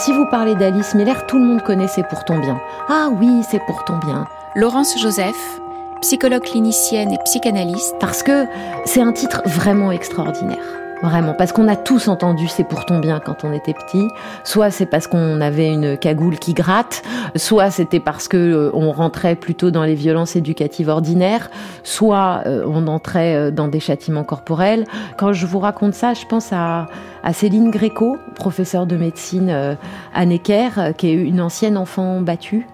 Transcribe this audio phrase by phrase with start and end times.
[0.00, 2.58] Si vous parlez d'Alice Miller, tout le monde connaît C'est pour ton bien.
[2.88, 4.26] Ah oui, c'est pour ton bien.
[4.56, 5.60] Laurence Joseph,
[6.00, 7.96] psychologue clinicienne et psychanalyste.
[8.00, 8.46] Parce que
[8.86, 10.56] c'est un titre vraiment extraordinaire.
[11.02, 14.06] Vraiment, parce qu'on a tous entendu c'est pour ton bien quand on était petit.
[14.44, 17.02] Soit c'est parce qu'on avait une cagoule qui gratte,
[17.36, 21.50] soit c'était parce que euh, on rentrait plutôt dans les violences éducatives ordinaires,
[21.84, 24.84] soit euh, on entrait euh, dans des châtiments corporels.
[25.16, 26.86] Quand je vous raconte ça, je pense à,
[27.22, 29.76] à Céline Gréco, professeure de médecine
[30.14, 32.66] à Necker, qui est une ancienne enfant battue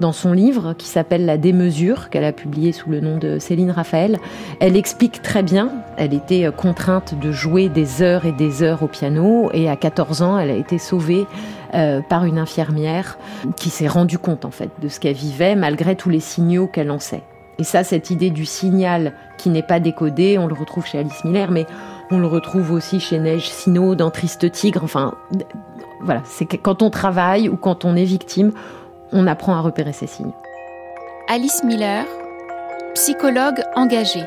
[0.00, 3.70] dans son livre qui s'appelle La démesure, qu'elle a publié sous le nom de Céline
[3.70, 4.18] Raphaël.
[4.60, 8.82] Elle explique très bien, elle était euh, contrainte de jouer des heures et des heures
[8.82, 11.26] au piano et à 14 ans, elle a été sauvée
[11.74, 13.18] euh, par une infirmière
[13.56, 16.90] qui s'est rendue compte en fait de ce qu'elle vivait malgré tous les signaux qu'elle
[16.90, 17.22] en sait.
[17.58, 21.24] Et ça, cette idée du signal qui n'est pas décodé, on le retrouve chez Alice
[21.24, 21.66] Miller, mais
[22.10, 24.84] on le retrouve aussi chez Neige Sino, dans Triste Tigre.
[24.84, 25.14] Enfin,
[26.00, 28.52] voilà, c'est quand on travaille ou quand on est victime,
[29.12, 30.32] on apprend à repérer ces signes.
[31.28, 32.04] Alice Miller,
[32.94, 34.24] psychologue engagée.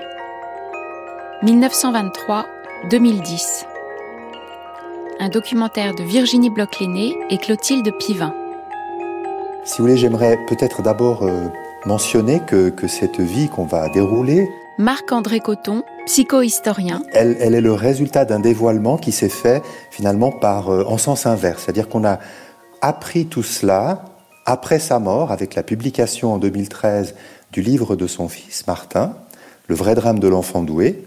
[1.43, 3.65] 1923-2010.
[5.19, 8.33] Un documentaire de Virginie Bloch-Léné et Clotilde Pivin.
[9.63, 11.47] Si vous voulez, j'aimerais peut-être d'abord euh,
[11.85, 14.49] mentionner que, cette vie qu'on va dérouler.
[14.77, 17.01] Marc-André Coton, psychohistorien.
[17.13, 21.25] Elle, elle est le résultat d'un dévoilement qui s'est fait finalement par, euh, en sens
[21.25, 21.63] inverse.
[21.63, 22.19] C'est-à-dire qu'on a
[22.81, 24.03] appris tout cela
[24.45, 27.15] après sa mort, avec la publication en 2013
[27.51, 29.13] du livre de son fils Martin,
[29.67, 31.05] Le vrai drame de l'enfant doué.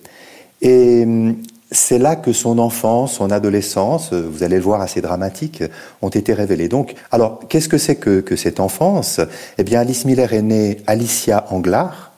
[0.62, 1.36] Et hum,
[1.70, 5.64] c'est là que son enfance, son adolescence, vous allez le voir assez dramatique,
[6.02, 6.68] ont été révélées.
[6.68, 9.20] Donc, alors, qu'est-ce que c'est que, cette enfance?
[9.58, 12.12] Eh bien, Alice Miller est née Alicia Anglar,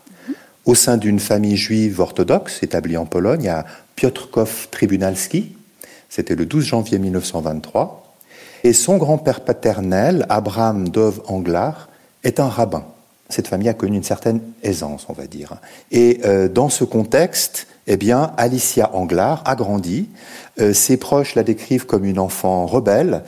[0.67, 5.56] au sein d'une famille juive orthodoxe établie en Pologne à Piotrków Tribunalski.
[6.09, 8.06] C'était le 12 janvier 1923.
[8.67, 11.88] Et son grand-père paternel, Abraham Dov Anglar,
[12.25, 12.84] est un rabbin.
[13.28, 15.59] Cette famille a connu une certaine aisance, on va dire.
[15.93, 20.09] Et euh, dans ce contexte, eh bien, Alicia Anglar a grandi.
[20.59, 23.22] Euh, ses proches la décrivent comme une enfant rebelle,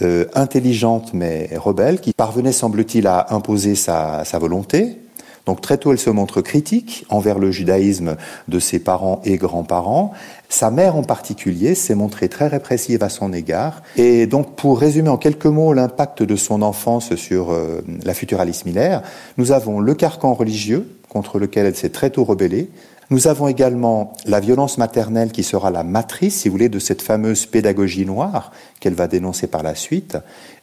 [0.00, 5.00] euh, intelligente mais rebelle, qui parvenait, semble-t-il, à imposer sa volonté,
[5.46, 8.16] donc très tôt, elle se montre critique envers le judaïsme
[8.48, 10.12] de ses parents et grands-parents.
[10.48, 13.82] Sa mère en particulier s'est montrée très répressive à son égard.
[13.96, 18.40] Et donc pour résumer en quelques mots l'impact de son enfance sur euh, la future
[18.40, 19.02] Alice Miller,
[19.36, 22.70] nous avons le carcan religieux contre lequel elle s'est très tôt rebellée.
[23.10, 27.02] Nous avons également la violence maternelle qui sera la matrice, si vous voulez, de cette
[27.02, 28.50] fameuse pédagogie noire
[28.80, 30.16] qu'elle va dénoncer par la suite.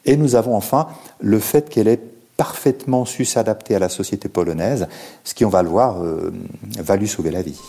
[0.06, 0.88] Et nous avons enfin
[1.20, 2.02] le fait qu'elle est
[2.38, 4.88] parfaitement su s'adapter à la société polonaise,
[5.24, 6.34] ce qui, on va le voir, euh,
[6.80, 7.60] va lui sauver la vie.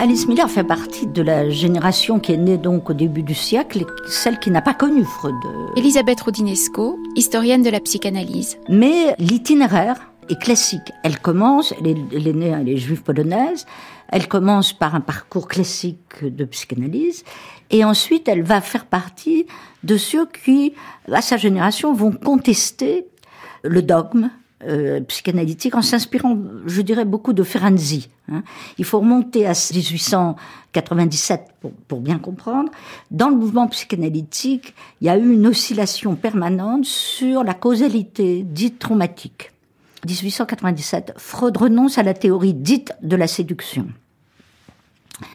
[0.00, 3.84] Alice Miller fait partie de la génération qui est née donc au début du siècle,
[4.06, 5.34] celle qui n'a pas connu Freud.
[5.76, 8.58] Elisabeth Rodinesco, historienne de la psychanalyse.
[8.68, 9.96] Mais l'itinéraire
[10.28, 10.92] est classique.
[11.02, 13.66] Elle commence, elle est, née, elle est juive polonaise,
[14.10, 17.24] elle commence par un parcours classique de psychanalyse,
[17.70, 19.46] et ensuite elle va faire partie
[19.82, 20.74] de ceux qui,
[21.12, 23.08] à sa génération, vont contester
[23.64, 24.30] le dogme,
[24.64, 26.36] euh, psychanalytique en s'inspirant,
[26.66, 28.08] je dirais, beaucoup de Ferenczi.
[28.30, 28.42] Hein.
[28.76, 32.70] Il faut remonter à 1897 pour, pour, bien comprendre.
[33.10, 38.80] Dans le mouvement psychanalytique, il y a eu une oscillation permanente sur la causalité dite
[38.80, 39.52] traumatique.
[40.06, 43.88] 1897, Freud renonce à la théorie dite de la séduction.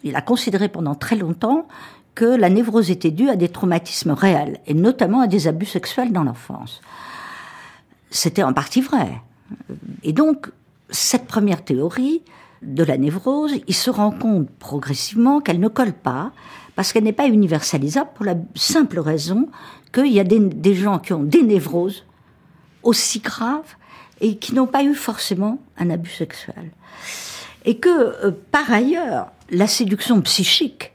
[0.03, 1.67] Il a considéré pendant très longtemps
[2.15, 6.11] que la névrose était due à des traumatismes réels, et notamment à des abus sexuels
[6.11, 6.81] dans l'enfance.
[8.13, 9.11] C'était en partie vrai.
[10.03, 10.51] Et donc,
[10.91, 12.21] cette première théorie
[12.61, 16.31] de la névrose, il se rend compte progressivement qu'elle ne colle pas,
[16.75, 19.49] parce qu'elle n'est pas universalisable pour la simple raison
[19.91, 22.05] qu'il y a des, gens qui ont des névroses
[22.83, 23.75] aussi graves
[24.21, 26.71] et qui n'ont pas eu forcément un abus sexuel.
[27.65, 27.89] Et que,
[28.25, 30.93] euh, par ailleurs, la séduction psychique,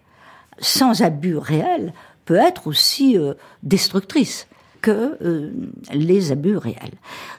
[0.61, 1.93] sans abus réel,
[2.27, 4.48] peut être aussi euh, destructrice
[4.81, 5.53] que euh,
[5.93, 6.95] les abus réels.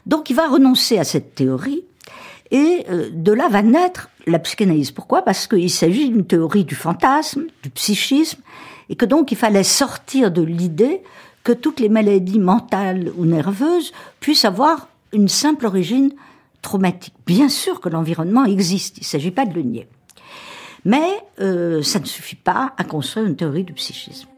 [0.06, 1.84] Donc il va renoncer à cette théorie
[2.52, 4.90] et de là va naître la psychanalyse.
[4.90, 5.22] Pourquoi?
[5.22, 8.42] Parce qu'il s'agit d'une théorie du fantasme, du psychisme,
[8.90, 11.04] et que donc il fallait sortir de l'idée
[11.44, 16.12] que toutes les maladies mentales ou nerveuses puissent avoir une simple origine
[16.62, 17.14] traumatique.
[17.26, 19.88] Bien sûr que l'environnement existe, il ne s'agit pas de le nier.
[20.86, 21.10] Mais
[21.40, 24.29] euh, ça ne suffit pas à construire une théorie du psychisme.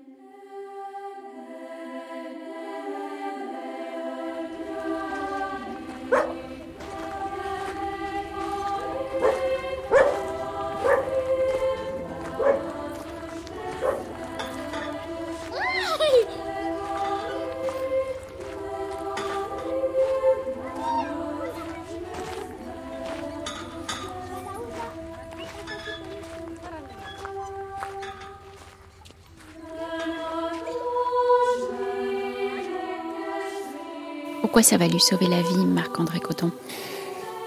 [34.41, 36.51] Pourquoi ça va lui sauver la vie, Marc-André Coton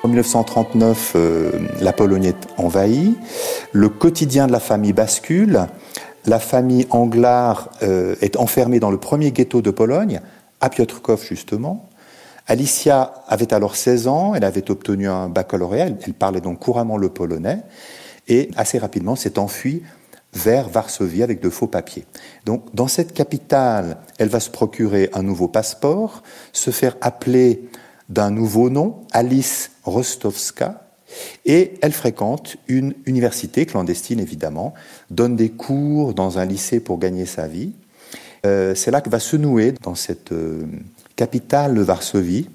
[0.03, 1.51] en 1939, euh,
[1.81, 3.15] la Pologne est envahie,
[3.73, 5.67] le quotidien de la famille bascule,
[6.27, 10.21] la famille Anglard euh, est enfermée dans le premier ghetto de Pologne,
[10.61, 11.89] à Piotrków justement.
[12.47, 17.09] Alicia avait alors 16 ans, elle avait obtenu un baccalauréat, elle parlait donc couramment le
[17.09, 17.61] polonais,
[18.29, 19.83] et assez rapidement s'est enfuie
[20.35, 22.05] vers Varsovie avec de faux papiers.
[22.45, 26.23] Donc dans cette capitale, elle va se procurer un nouveau passeport,
[26.53, 27.69] se faire appeler
[28.09, 30.83] d'un nouveau nom, Alice Rostovska,
[31.45, 34.75] et elle fréquente une université clandestine évidemment,
[35.11, 37.73] donne des cours dans un lycée pour gagner sa vie.
[38.45, 40.65] Euh, c'est là que va se nouer, dans cette euh,
[41.17, 42.49] capitale de Varsovie,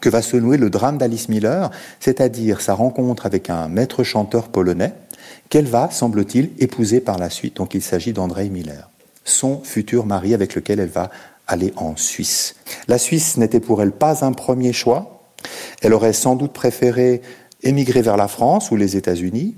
[0.00, 1.70] que va se nouer le drame d'Alice Miller,
[2.00, 4.92] c'est-à-dire sa rencontre avec un maître chanteur polonais
[5.48, 7.56] qu'elle va, semble-t-il, épouser par la suite.
[7.56, 8.90] Donc il s'agit d'André Miller,
[9.24, 11.10] son futur mari avec lequel elle va
[11.46, 12.56] aller en Suisse.
[12.88, 15.22] La Suisse n'était pour elle pas un premier choix.
[15.82, 17.22] Elle aurait sans doute préféré
[17.62, 19.56] émigrer vers la France ou les États-Unis,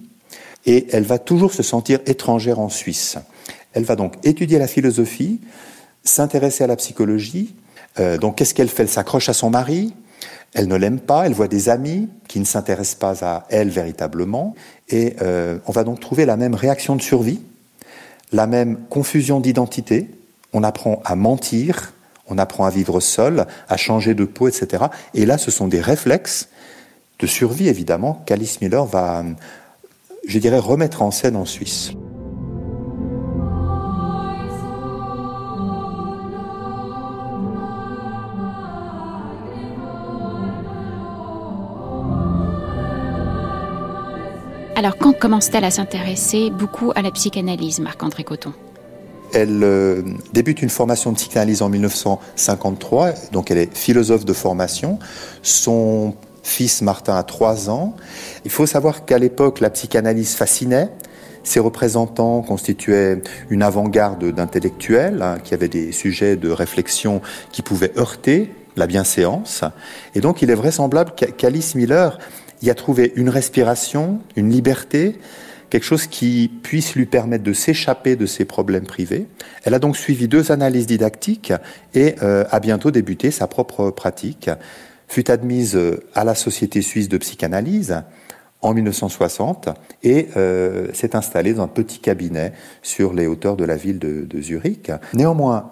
[0.66, 3.16] et elle va toujours se sentir étrangère en Suisse.
[3.72, 5.40] Elle va donc étudier la philosophie,
[6.04, 7.54] s'intéresser à la psychologie.
[7.98, 8.82] Euh, donc qu'est-ce qu'elle fait?
[8.82, 9.94] Elle s'accroche à son mari,
[10.54, 14.54] elle ne l'aime pas, elle voit des amis qui ne s'intéressent pas à elle véritablement,
[14.88, 17.40] et euh, on va donc trouver la même réaction de survie,
[18.32, 20.08] la même confusion d'identité,
[20.52, 21.92] on apprend à mentir,
[22.28, 24.84] on apprend à vivre seul, à changer de peau, etc.
[25.14, 26.48] Et là, ce sont des réflexes
[27.18, 29.24] de survie, évidemment, qu'Alice Miller va,
[30.26, 31.92] je dirais, remettre en scène en Suisse.
[44.78, 48.52] Alors, quand commence-t-elle à s'intéresser beaucoup à la psychanalyse, Marc-André Coton?
[49.34, 50.02] Elle euh,
[50.32, 55.00] débute une formation de psychanalyse en 1953, donc elle est philosophe de formation.
[55.42, 56.14] Son
[56.44, 57.96] fils Martin a trois ans.
[58.44, 60.90] Il faut savoir qu'à l'époque, la psychanalyse fascinait.
[61.42, 63.20] Ses représentants constituaient
[63.50, 67.20] une avant-garde d'intellectuels hein, qui avaient des sujets de réflexion
[67.50, 69.64] qui pouvaient heurter la bienséance.
[70.14, 72.16] Et donc, il est vraisemblable qu'Alice Miller
[72.66, 75.18] y a trouvé une respiration, une liberté,
[75.70, 79.26] quelque chose qui puisse lui permettre de s'échapper de ses problèmes privés.
[79.64, 81.52] Elle a donc suivi deux analyses didactiques
[81.94, 84.50] et euh, a bientôt débuté sa propre pratique.
[85.08, 88.02] Fut admise euh, à la Société suisse de psychanalyse
[88.60, 89.68] en 1960
[90.02, 92.52] et euh, s'est installée dans un petit cabinet
[92.82, 94.90] sur les hauteurs de la ville de, de Zurich.
[95.14, 95.70] Néanmoins,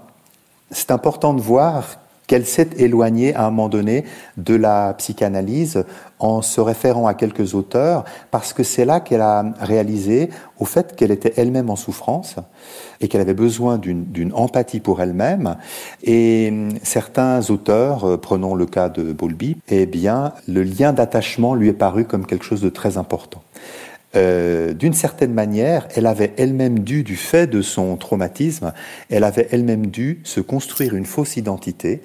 [0.70, 4.05] c'est important de voir qu'elle s'est éloignée à un moment donné
[4.37, 5.84] de la psychanalyse
[6.19, 10.96] en se référant à quelques auteurs, parce que c'est là qu'elle a réalisé au fait
[10.96, 12.37] qu'elle était elle-même en souffrance
[13.00, 15.56] et qu'elle avait besoin d'une empathie pour elle-même.
[16.02, 16.52] Et
[16.83, 21.75] certains auteurs, euh, prenons le cas de Bowlby, eh bien, le lien d'attachement lui est
[21.75, 23.42] paru comme quelque chose de très important.
[24.16, 28.73] Euh, d'une certaine manière, elle avait elle-même dû, du fait de son traumatisme,
[29.11, 32.02] elle avait elle-même dû se construire une fausse identité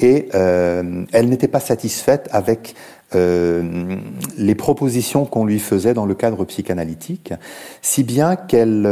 [0.00, 2.74] et euh, elle n'était pas satisfaite avec
[3.14, 3.96] euh,
[4.36, 7.32] les propositions qu'on lui faisait dans le cadre psychanalytique,
[7.80, 8.88] si bien qu'elle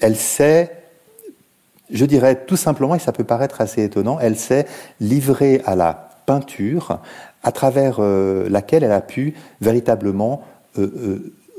[0.00, 0.72] elle sait,
[1.90, 4.66] je dirais tout simplement, et ça peut paraître assez étonnant, elle s'est
[5.00, 7.00] livrée à la peinture
[7.42, 10.42] à travers laquelle elle a pu véritablement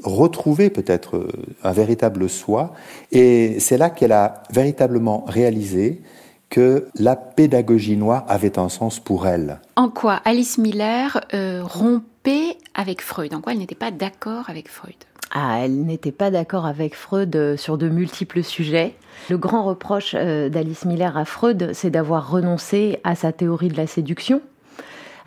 [0.03, 1.27] retrouver peut-être euh,
[1.63, 2.73] un véritable soi.
[3.11, 6.01] Et c'est là qu'elle a véritablement réalisé
[6.49, 9.59] que la pédagogie noire avait un sens pour elle.
[9.75, 13.33] En quoi Alice Miller euh, rompait avec Freud?
[13.33, 14.95] En quoi elle n'était pas d'accord avec Freud?
[15.31, 18.95] Ah, elle n'était pas d'accord avec Freud euh, sur de multiples sujets.
[19.29, 23.85] Le grand reproche d'Alice Miller à Freud, c'est d'avoir renoncé à sa théorie de la
[23.85, 24.41] séduction.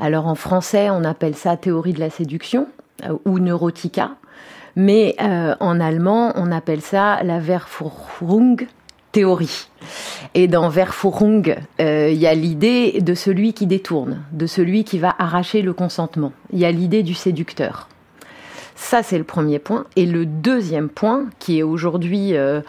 [0.00, 2.66] Alors en français, on appelle ça théorie de la séduction
[3.26, 4.12] ou neurotica.
[4.76, 8.66] Mais euh, en allemand, on appelle ça la Verführung
[9.12, 9.68] théorie.
[10.34, 14.98] Et dans Verführung, euh, il y a l'idée de celui qui détourne, de celui qui
[14.98, 16.32] va arracher le consentement.
[16.52, 17.88] Il y a l'idée du séducteur.
[18.74, 19.84] Ça, c'est le premier point.
[19.96, 22.62] Et le deuxième point, qui est aujourd'hui, euh,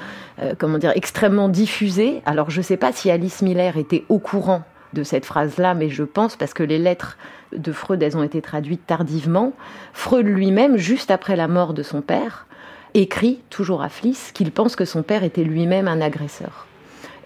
[0.60, 2.22] comment dire, extrêmement diffusé.
[2.26, 5.90] Alors, je ne sais pas si Alice Miller était au courant de cette phrase-là, mais
[5.90, 7.18] je pense parce que les lettres
[7.56, 9.54] de Freud, elles ont été traduites tardivement.
[9.94, 12.48] Freud lui-même, juste après la mort de son père,
[12.94, 16.68] écrit, toujours à Fliss, qu'il pense que son père était lui-même un agresseur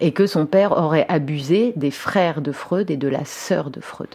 [0.00, 3.80] et que son père aurait abusé des frères de Freud et de la sœur de
[3.80, 4.10] Freud.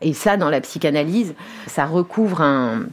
[0.00, 1.34] Et ça, dans la psychanalyse,
[1.66, 2.86] ça recouvre un,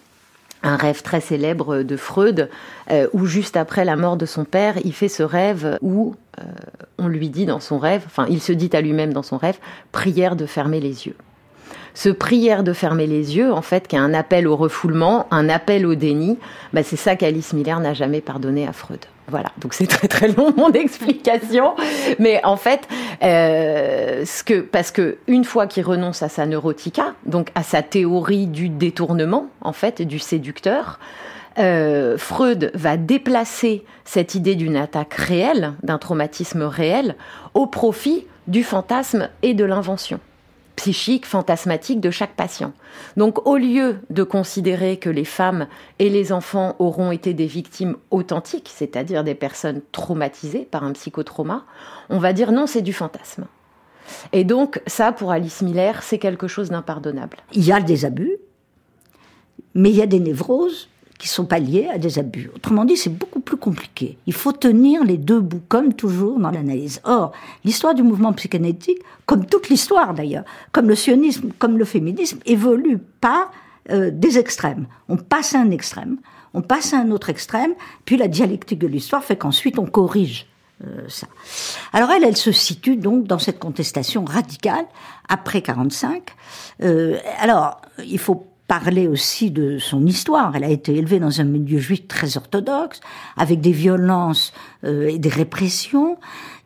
[0.63, 2.50] rêve très célèbre de Freud,
[2.89, 6.43] euh, où juste après la mort de son père, il fait ce rêve où euh,
[6.98, 9.58] on lui dit dans son rêve, enfin il se dit à lui-même dans son rêve,
[9.91, 11.15] prière de fermer les yeux.
[11.93, 15.48] ce prière de fermer les yeux, en fait, qui est un appel au refoulement, un
[15.48, 16.39] appel au déni,
[16.74, 19.05] bah, c'est ça qu'Alice Miller n'a jamais pardonné à Freud.
[19.30, 21.75] Voilà, donc c'est très très long mon explication,
[22.20, 22.88] mais en fait,
[23.24, 24.25] euh,
[24.72, 29.48] parce que une fois qu'il renonce à sa neurotica, donc à sa théorie du détournement,
[29.62, 31.00] en fait, du séducteur,
[31.60, 37.15] euh, Freud va déplacer cette idée d'une attaque réelle, d'un traumatisme réel,
[37.53, 40.20] au profit du fantasme et de l'invention
[40.75, 42.74] psychique, fantasmatique de chaque patient.
[43.18, 45.68] Donc au lieu de considérer que les femmes
[46.00, 51.65] et les enfants auront été des victimes authentiques, c'est-à-dire des personnes traumatisées par un psychotrauma,
[52.10, 53.46] on va dire non, c'est du fantasme.
[54.32, 57.38] Et donc ça, pour Alice Miller, c'est quelque chose d'impardonnable.
[57.53, 58.38] Il y a des abus,
[59.74, 62.50] mais il y a des névroses qui sont pas liés à des abus.
[62.55, 64.17] Autrement dit, c'est beaucoup plus compliqué.
[64.25, 67.01] Il faut tenir les deux bouts, comme toujours dans l'analyse.
[67.03, 67.32] Or,
[67.63, 72.98] l'histoire du mouvement psychanalytique, comme toute l'histoire d'ailleurs, comme le sionisme, comme le féminisme, évolue
[73.22, 73.51] par
[73.89, 74.88] euh, des extrêmes.
[75.08, 76.17] On passe à un extrême,
[76.53, 77.74] on passe à un autre extrême,
[78.05, 80.48] puis la dialectique de l'histoire fait qu'ensuite on corrige
[80.84, 81.27] euh, ça.
[81.91, 84.86] Alors elle, elle se situe donc dans cette contestation radicale
[85.29, 86.24] après 45.
[86.82, 88.48] Euh, alors, il faut
[88.80, 90.56] parler aussi de son histoire.
[90.56, 93.01] Elle a été élevée dans un milieu juif très orthodoxe,
[93.38, 94.51] avec des violences
[94.84, 96.18] euh, et des répressions,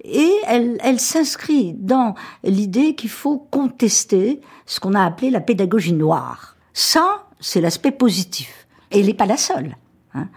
[0.06, 5.92] et elle, elle s'inscrit dans l'idée qu'il faut contester ce qu'on a appelé la pédagogie
[5.92, 6.56] noire.
[6.72, 8.68] Ça, c'est l'aspect positif.
[8.92, 9.76] Et elle n'est pas la seule.
[10.14, 10.30] Hein.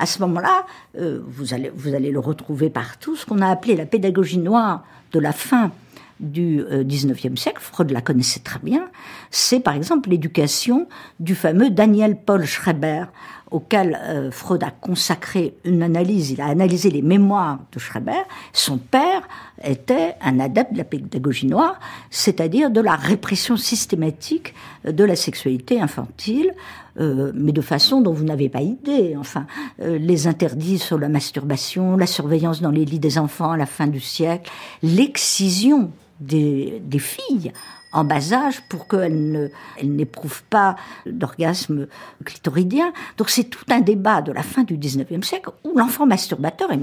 [0.00, 0.64] À ce moment-là,
[0.98, 4.82] euh, vous, allez, vous allez le retrouver partout, ce qu'on a appelé la pédagogie noire
[5.12, 5.72] de la fin
[6.20, 8.88] du XIXe euh, siècle, Freud la connaissait très bien,
[9.30, 10.88] c'est par exemple l'éducation
[11.20, 13.04] du fameux Daniel Paul Schreiber,
[13.50, 18.20] auquel euh, Freud a consacré une analyse, il a analysé les mémoires de Schreiber.
[18.52, 19.26] Son père
[19.64, 25.80] était un adepte de la pédagogie noire, c'est-à-dire de la répression systématique de la sexualité
[25.80, 26.52] infantile,
[27.00, 29.14] euh, mais de façon dont vous n'avez pas idée.
[29.18, 29.46] Enfin,
[29.78, 33.86] les interdits sur la masturbation, la surveillance dans les lits des enfants à la fin
[33.86, 34.50] du siècle,
[34.82, 37.52] l'excision des, filles
[37.92, 39.50] en bas âge pour qu'elles
[39.82, 41.86] n'éprouvent pas d'orgasme
[42.24, 42.92] clitoridien.
[43.16, 46.80] Donc c'est tout un débat de la fin du 19e siècle où l'enfant masturbateur, est,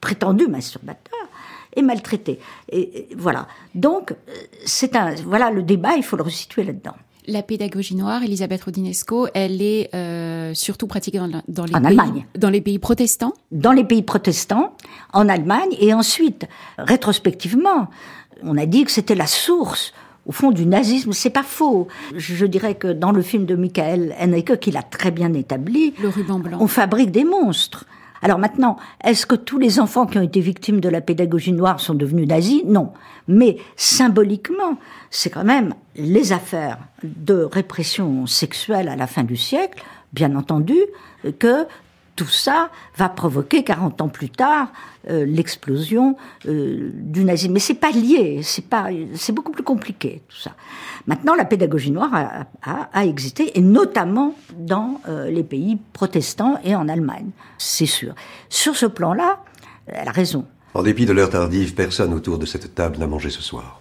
[0.00, 1.28] prétendu masturbateur,
[1.74, 2.38] est maltraité.
[2.70, 3.48] Et, voilà.
[3.74, 4.14] Donc
[4.64, 6.96] c'est un voilà le débat, il faut le resituer là-dedans.
[7.28, 11.26] La pédagogie noire, Elisabeth Rodinesco, elle est euh, surtout pratiquée dans,
[11.66, 12.26] les en pays, Allemagne.
[12.38, 13.34] dans les pays protestants.
[13.52, 14.74] Dans les pays protestants,
[15.12, 17.88] en Allemagne, et ensuite, rétrospectivement,
[18.42, 19.92] on a dit que c'était la source
[20.24, 21.88] au fond du nazisme, c'est pas faux.
[22.14, 26.08] Je dirais que dans le film de Michael Haneke, qu'il a très bien établi, le
[26.08, 26.58] ruban blanc.
[26.60, 27.84] on fabrique des monstres.
[28.22, 31.80] Alors maintenant, est-ce que tous les enfants qui ont été victimes de la pédagogie noire
[31.80, 32.62] sont devenus nazis?
[32.64, 32.92] Non.
[33.28, 34.78] Mais symboliquement,
[35.10, 39.82] c'est quand même les affaires de répression sexuelle à la fin du siècle,
[40.12, 40.76] bien entendu,
[41.38, 41.66] que
[42.18, 44.72] tout ça va provoquer 40 ans plus tard
[45.08, 46.16] euh, l'explosion
[46.48, 47.52] euh, du nazisme.
[47.52, 50.50] Mais c'est pas lié, c'est pas, c'est beaucoup plus compliqué tout ça.
[51.06, 56.88] Maintenant, la pédagogie noire a, existé et notamment dans euh, les pays protestants et en
[56.88, 58.14] Allemagne, c'est sûr.
[58.48, 59.38] Sur ce plan-là,
[59.86, 60.44] elle a raison.
[60.74, 63.80] En dépit de l'heure tardive, personne autour de cette table n'a mangé ce soir.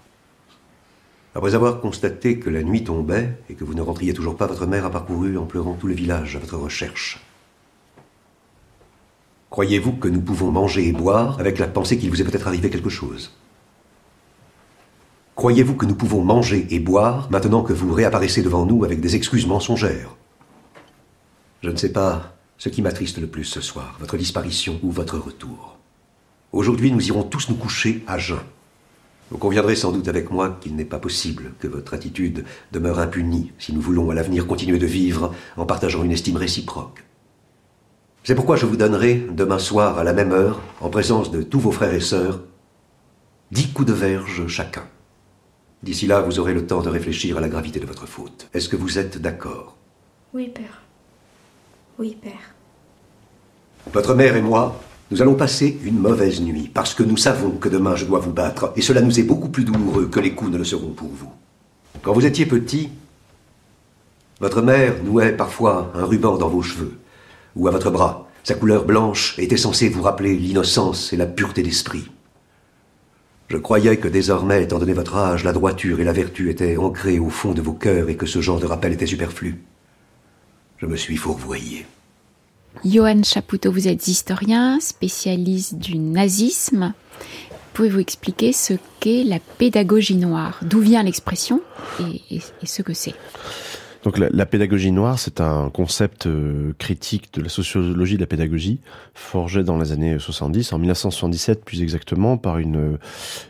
[1.34, 4.68] Après avoir constaté que la nuit tombait et que vous ne rentriez toujours pas, votre
[4.68, 7.20] mère a parcouru en pleurant tout le village à votre recherche.
[9.50, 12.70] Croyez-vous que nous pouvons manger et boire avec la pensée qu'il vous est peut-être arrivé
[12.70, 13.32] quelque chose?
[15.36, 19.16] Croyez-vous que nous pouvons manger et boire maintenant que vous réapparaissez devant nous avec des
[19.16, 20.16] excuses mensongères?
[21.62, 25.18] Je ne sais pas ce qui m'attriste le plus ce soir, votre disparition ou votre
[25.18, 25.78] retour.
[26.52, 28.40] Aujourd'hui, nous irons tous nous coucher à jeun.
[29.30, 33.52] Vous conviendrez sans doute avec moi qu'il n'est pas possible que votre attitude demeure impunie
[33.60, 37.07] si nous voulons à l'avenir continuer de vivre en partageant une estime réciproque.
[38.28, 41.62] C'est pourquoi je vous donnerai, demain soir à la même heure, en présence de tous
[41.62, 42.42] vos frères et sœurs,
[43.54, 44.84] dix coups de verge chacun.
[45.82, 48.50] D'ici là, vous aurez le temps de réfléchir à la gravité de votre faute.
[48.54, 49.78] Est-ce que vous êtes d'accord?
[50.34, 50.82] Oui, père.
[52.00, 52.54] Oui, père.
[53.94, 54.78] Votre mère et moi,
[55.10, 58.34] nous allons passer une mauvaise nuit, parce que nous savons que demain je dois vous
[58.34, 61.08] battre, et cela nous est beaucoup plus douloureux que les coups ne le seront pour
[61.08, 61.32] vous.
[62.02, 62.90] Quand vous étiez petit,
[64.42, 66.98] votre mère nouait parfois un ruban dans vos cheveux
[67.58, 68.28] ou à votre bras.
[68.44, 72.10] Sa couleur blanche était censée vous rappeler l'innocence et la pureté d'esprit.
[73.50, 77.20] Je croyais que désormais, étant donné votre âge, la droiture et la vertu étaient ancrées
[77.20, 79.62] au fond de vos cœurs et que ce genre de rappel était superflu.
[80.78, 81.86] Je me suis fourvoyé.
[82.86, 86.94] Johan Chapoutot, vous êtes historien, spécialiste du nazisme.
[87.74, 90.60] Pouvez-vous expliquer ce qu'est la pédagogie noire?
[90.64, 91.62] D'où vient l'expression
[92.32, 93.16] et, ce que c'est?
[94.08, 98.80] Donc la, pédagogie noire, c'est un concept euh, critique de la sociologie de la pédagogie,
[99.14, 102.98] forgé dans les années 70, en 1977 plus exactement, par une euh,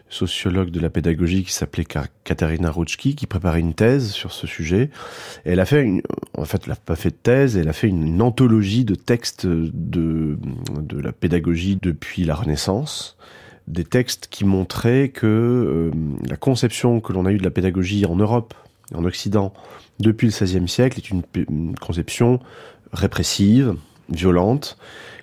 [0.09, 1.85] sociologue de la pédagogie qui s'appelait
[2.23, 4.89] Katarina Rutschki, qui préparait une thèse sur ce sujet.
[5.45, 6.01] Et elle a fait, une,
[6.35, 9.45] en fait, elle n'a pas fait de thèse, elle a fait une, anthologie de textes
[9.45, 10.39] de,
[10.75, 13.15] de la pédagogie depuis la Renaissance
[13.67, 15.91] des textes qui montraient que euh,
[16.27, 18.55] la conception que l'on a eue de la pédagogie en Europe,
[18.95, 19.53] en Occident,
[19.99, 21.23] depuis le XVIe siècle, est une,
[21.75, 22.39] conception
[22.93, 23.75] répressive,
[24.09, 24.77] violente.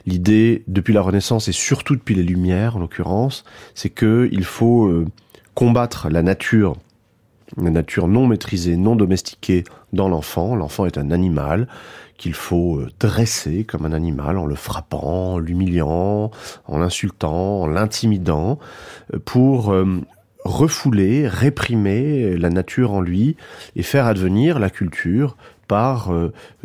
[0.06, 5.06] L'idée, depuis la Renaissance et surtout depuis les Lumières, en l'occurrence, c'est qu'il faut euh,
[5.54, 6.76] combattre la nature,
[7.56, 10.56] la nature non maîtrisée, non domestiquée dans l'enfant.
[10.56, 11.68] L'enfant est un animal
[12.18, 16.30] qu'il faut euh, dresser comme un animal en le frappant, en l'humiliant,
[16.66, 18.58] en l'insultant, en l'intimidant,
[19.14, 19.74] euh, pour
[20.44, 23.36] refouler, réprimer la nature en lui
[23.76, 25.36] et faire advenir la culture
[25.66, 26.10] par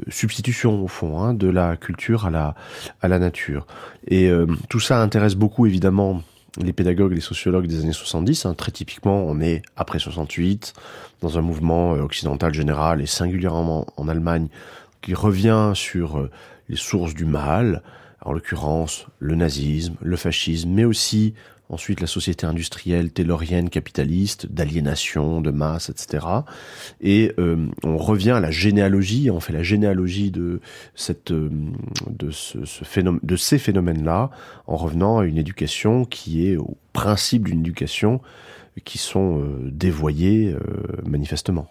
[0.09, 2.55] substitution au fond hein, de la culture à la
[3.01, 3.65] à la nature.
[4.07, 4.29] Et
[4.67, 6.21] tout ça intéresse beaucoup évidemment
[6.57, 8.45] les pédagogues, les sociologues des années 70.
[8.45, 8.53] Hein.
[8.53, 10.73] Très typiquement, on est après 68
[11.21, 14.47] dans un mouvement occidental général et singulièrement en Allemagne
[15.01, 16.29] qui revient sur euh,
[16.67, 17.81] les sources du mal,
[18.21, 21.33] en l'occurrence le nazisme, le fascisme, mais aussi
[21.69, 26.25] ensuite la société industrielle taylorienne capitaliste, d'aliénation, de masse, etc.
[27.01, 30.59] Et euh, on revient à la généalogie, on fait la généalogie de
[30.95, 31.49] cette, euh,
[32.09, 34.31] de ce, phénomène, de ces phénomènes-là,
[34.67, 38.21] en revenant à une éducation qui est au principe d'une éducation
[38.85, 40.55] qui sont dévoyés
[41.03, 41.67] manifestement.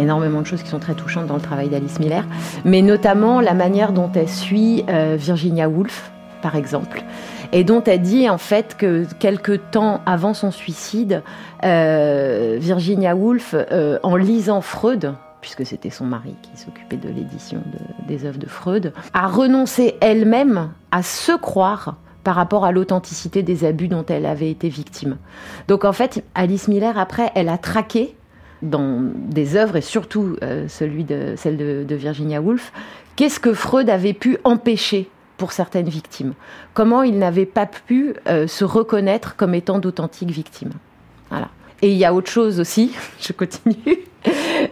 [0.00, 2.24] Énormément de choses qui sont très touchantes dans le travail d'Alice Miller,
[2.64, 6.10] mais notamment la manière dont elle suit euh, Virginia Woolf,
[6.42, 7.04] par exemple,
[7.52, 11.22] et dont elle dit en fait que quelques temps avant son suicide,
[11.64, 17.62] euh, Virginia Woolf, euh, en lisant Freud, puisque c'était son mari qui s'occupait de l'édition
[18.06, 23.64] des œuvres de Freud, a renoncé elle-même à se croire par rapport à l'authenticité des
[23.64, 25.16] abus dont elle avait été victime.
[25.68, 28.14] Donc en fait, Alice Miller, après, elle a traqué
[28.62, 32.72] dans des œuvres, et surtout euh, celui de, celle de, Virginia Woolf,
[33.16, 36.34] qu'est-ce que Freud avait pu empêcher pour certaines victimes?
[36.74, 40.72] Comment il n'avait pas pu euh, se reconnaître comme étant d'authentiques victimes?
[41.30, 41.48] Voilà.
[41.82, 44.04] Et il y a autre chose aussi, je continue,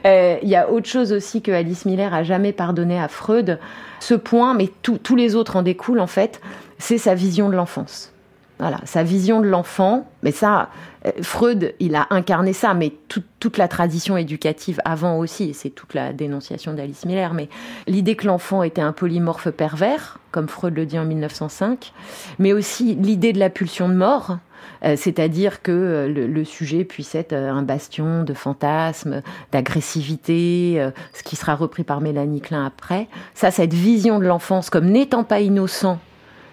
[0.05, 3.59] euh, il y a autre chose aussi que Alice Miller a jamais pardonné à Freud.
[4.01, 6.41] Ce point, mais tous les autres en découlent en fait,
[6.79, 8.13] c'est sa vision de l'enfance.
[8.59, 10.09] Voilà, sa vision de l'enfant.
[10.23, 10.71] Mais ça,
[11.07, 15.95] euh, Freud, il a incarné ça, mais toute la tradition éducative avant aussi, c'est toute
[15.95, 17.35] la dénonciation d'Alice Miller.
[17.35, 17.49] Mais
[17.87, 21.93] l'idée que l'enfant était un polymorphe pervers, comme Freud le dit en 1905,
[22.41, 24.39] mais aussi l'idée de la pulsion de mort,
[24.85, 31.37] euh, c'est-à-dire que euh, le, sujet puisse être un bastion de fantasmes, d'agressivité, ce qui
[31.37, 33.07] sera repris par Mélanie Klein après.
[33.35, 36.01] Ça, cette vision de l'enfance comme n'étant pas innocent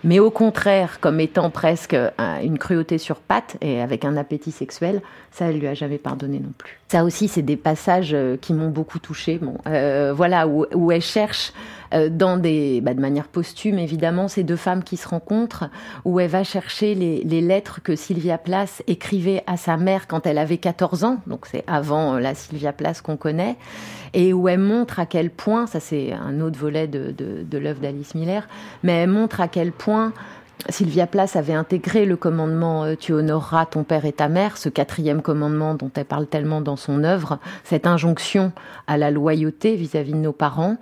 [0.06, 1.96] mais au contraire comme étant presque
[2.44, 5.02] une cruauté sur pattes et avec un appétit sexuel,
[5.36, 6.80] ça, elle lui a jamais pardonné non plus.
[6.88, 9.38] Ça aussi, c'est des passages euh, qui m'ont beaucoup touchée.
[9.38, 11.52] Bon, euh, voilà, où, elle cherche
[12.10, 15.70] dans des, bah, de manière posthume évidemment, ces deux femmes qui se rencontrent,
[16.04, 20.38] où elle va chercher les, lettres que Sylvia Plath écrivait à sa mère quand elle
[20.38, 23.56] avait 14 ans, donc c'est avant la Sylvia Plath qu'on connaît,
[24.14, 27.58] et où elle montre à quel point, ça c'est un autre volet de, de, de
[27.58, 28.48] l'œuvre d'Alice Miller,
[28.84, 30.14] mais elle montre à quel point
[30.70, 34.70] Sylvia Plath avait intégré le commandement euh, Tu honoreras ton père et ta mère, ce
[34.70, 38.52] quatrième commandement dont elle parle tellement dans son œuvre, cette injonction
[38.88, 40.78] à la loyauté vis-à-vis de nos parents.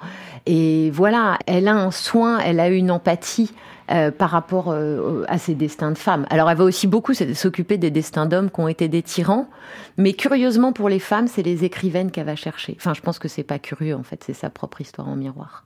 [0.45, 3.53] Et voilà, elle a un soin, elle a une empathie
[3.91, 6.25] euh, par rapport euh, à ses destins de femmes.
[6.29, 9.49] Alors elle va aussi beaucoup s'occuper des destins d'hommes qui ont été des tyrans,
[9.97, 12.75] mais curieusement pour les femmes, c'est les écrivaines qu'elle va chercher.
[12.77, 15.65] Enfin, je pense que c'est pas curieux en fait, c'est sa propre histoire en miroir.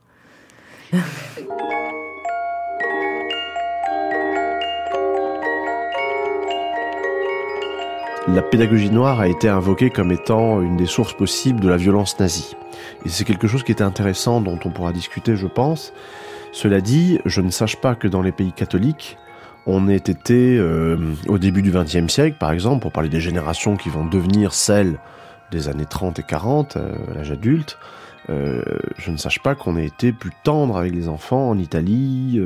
[8.34, 12.18] la pédagogie noire a été invoquée comme étant une des sources possibles de la violence
[12.20, 12.56] nazie.
[13.04, 15.92] Et c'est quelque chose qui est intéressant, dont on pourra discuter, je pense.
[16.52, 19.16] Cela dit, je ne sache pas que dans les pays catholiques,
[19.66, 23.76] on ait été, euh, au début du XXe siècle, par exemple, pour parler des générations
[23.76, 24.98] qui vont devenir celles
[25.50, 27.78] des années 30 et 40, euh, à l'âge adulte,
[28.30, 28.62] euh,
[28.98, 32.40] je ne sache pas qu'on ait été plus tendre avec les enfants en Italie,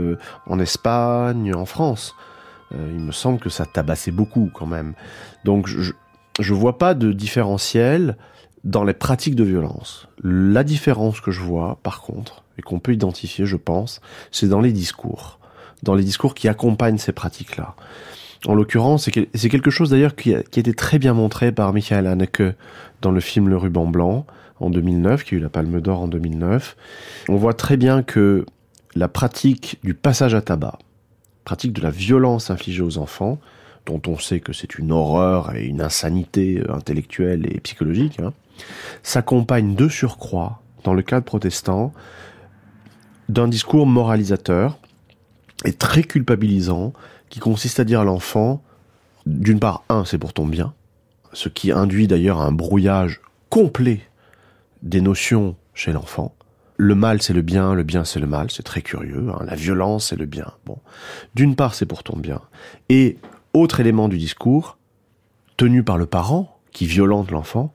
[0.47, 2.15] en Espagne, en France.
[2.75, 4.95] Euh, il me semble que ça tabassait beaucoup quand même.
[5.45, 5.93] Donc je
[6.39, 8.17] ne vois pas de différentiel
[8.65, 10.09] dans les pratiques de violence.
[10.23, 14.61] La différence que je vois, par contre, et qu'on peut identifier, je pense, c'est dans
[14.61, 15.39] les discours.
[15.83, 17.75] Dans les discours qui accompagnent ces pratiques-là.
[18.47, 22.43] En l'occurrence, c'est quelque chose d'ailleurs qui, a été très bien montré par Michael Haneke
[23.01, 24.27] dans le film Le ruban blanc
[24.59, 26.77] en 2009, qui a eu la Palme d'Or en 2009.
[27.29, 28.45] On voit très bien que
[28.95, 30.79] la pratique du passage à tabac,
[31.45, 33.39] pratique de la violence infligée aux enfants,
[33.87, 38.33] dont on sait que c'est une horreur et une insanité euh, intellectuelle et psychologique, hein,
[39.03, 41.93] s'accompagne de surcroît, dans le cadre protestant,
[43.29, 44.79] d'un discours moralisateur
[45.65, 46.93] et très culpabilisant
[47.29, 48.63] qui consiste à dire à l'enfant,
[49.27, 50.75] d'une part, un, c'est pour ton bien,
[51.33, 54.01] ce qui induit d'ailleurs un brouillage complet
[54.83, 56.35] des notions chez l'enfant.
[56.77, 59.29] Le mal, c'est le bien, le bien, c'est le mal, c'est très curieux.
[59.31, 59.45] Hein.
[59.45, 60.53] La violence, c'est le bien.
[60.65, 60.79] Bon,
[61.35, 62.41] d'une part, c'est pour ton bien.
[62.89, 63.19] Et
[63.53, 64.79] autre élément du discours,
[65.57, 67.73] tenu par le parent qui violente l'enfant,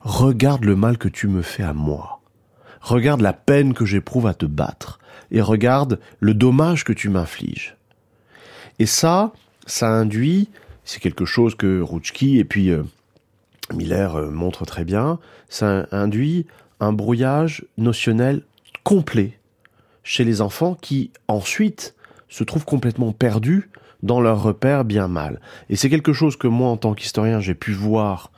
[0.00, 2.20] regarde le mal que tu me fais à moi.
[2.80, 5.00] Regarde la peine que j'éprouve à te battre.
[5.30, 7.76] Et regarde le dommage que tu m'infliges.
[8.78, 9.32] Et ça,
[9.66, 10.50] ça induit,
[10.84, 12.84] c'est quelque chose que Rouchki et puis euh,
[13.74, 15.18] Miller euh, montrent très bien,
[15.48, 16.46] ça induit
[16.80, 18.42] un brouillage notionnel
[18.84, 19.38] complet
[20.02, 21.94] chez les enfants qui ensuite
[22.28, 23.70] se trouvent complètement perdus
[24.02, 25.40] dans leurs repères bien mal.
[25.68, 28.30] Et c'est quelque chose que moi, en tant qu'historien, j'ai pu voir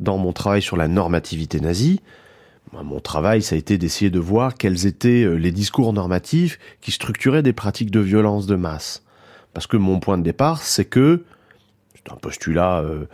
[0.00, 2.00] dans mon travail sur la normativité nazie,
[2.82, 6.90] mon travail, ça a été d'essayer de voir quels étaient euh, les discours normatifs qui
[6.90, 9.04] structuraient des pratiques de violence de masse.
[9.52, 11.24] Parce que mon point de départ, c'est que,
[12.10, 13.06] un postulat euh,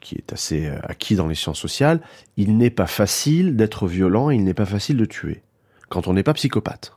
[0.00, 2.00] qui est assez euh, acquis dans les sciences sociales,
[2.36, 5.42] il n'est pas facile d'être violent, il n'est pas facile de tuer,
[5.88, 6.96] quand on n'est pas psychopathe.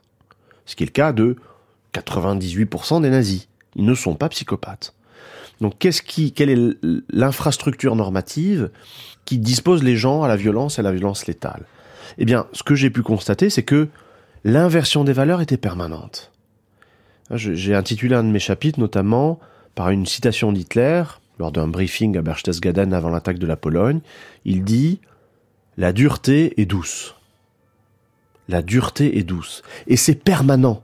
[0.66, 1.36] Ce qui est le cas de
[1.94, 3.48] 98% des nazis.
[3.76, 4.94] Ils ne sont pas psychopathes.
[5.60, 6.78] Donc, qu'est-ce qui, quelle est
[7.10, 8.70] l'infrastructure normative
[9.24, 11.66] qui dispose les gens à la violence et à la violence létale?
[12.18, 13.88] Eh bien, ce que j'ai pu constater, c'est que
[14.44, 16.32] l'inversion des valeurs était permanente.
[17.32, 19.38] J'ai intitulé un de mes chapitres notamment
[19.74, 21.04] par une citation d'Hitler
[21.38, 24.00] lors d'un briefing à Berchtesgaden avant l'attaque de la Pologne.
[24.44, 25.00] Il dit
[25.76, 27.14] La dureté est douce.
[28.48, 29.62] La dureté est douce.
[29.86, 30.82] Et c'est permanent,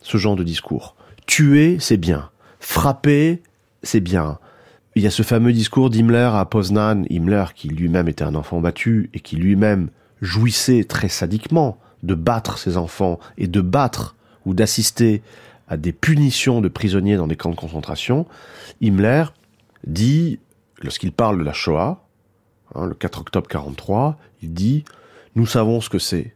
[0.00, 0.94] ce genre de discours.
[1.26, 2.30] Tuer, c'est bien.
[2.60, 3.42] Frapper,
[3.82, 4.38] c'est bien.
[4.94, 8.60] Il y a ce fameux discours d'Himmler à Poznan, Himmler qui lui-même était un enfant
[8.60, 14.54] battu et qui lui-même jouissait très sadiquement de battre ses enfants et de battre ou
[14.54, 15.22] d'assister
[15.68, 18.26] à des punitions de prisonniers dans des camps de concentration.
[18.82, 19.24] Himmler
[19.86, 20.40] dit,
[20.80, 22.04] lorsqu'il parle de la Shoah,
[22.74, 24.84] hein, le 4 octobre 43, il dit
[25.34, 26.34] Nous savons ce que c'est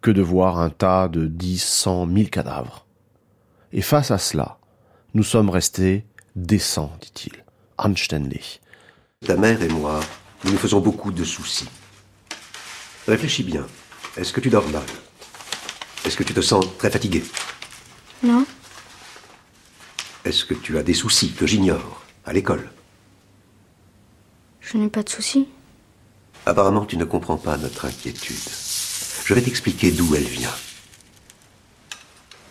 [0.00, 2.86] que de voir un tas de 10, 100, 1000 cadavres.
[3.72, 4.58] Et face à cela,
[5.14, 7.44] nous sommes restés décent, dit-il.
[7.78, 8.60] Anständig.
[9.24, 10.00] Ta mère et moi,
[10.44, 11.68] nous nous faisons beaucoup de soucis.
[13.06, 13.66] Réfléchis bien.
[14.16, 14.82] Est-ce que tu dors mal?
[16.04, 17.22] Est-ce que tu te sens très fatigué?
[18.22, 18.44] Non.
[20.24, 22.70] Est-ce que tu as des soucis que j'ignore à l'école?
[24.60, 25.48] Je n'ai pas de soucis.
[26.46, 28.36] Apparemment, tu ne comprends pas notre inquiétude.
[29.24, 30.54] Je vais t'expliquer d'où elle vient.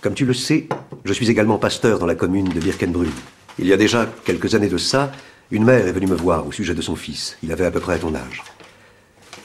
[0.02, 0.68] Comme tu le sais,
[1.06, 3.12] je suis également pasteur dans la commune de Birkenbrunn.
[3.60, 5.12] Il y a déjà quelques années de ça,
[5.52, 7.38] une mère est venue me voir au sujet de son fils.
[7.44, 8.44] Il avait à peu près ton âge.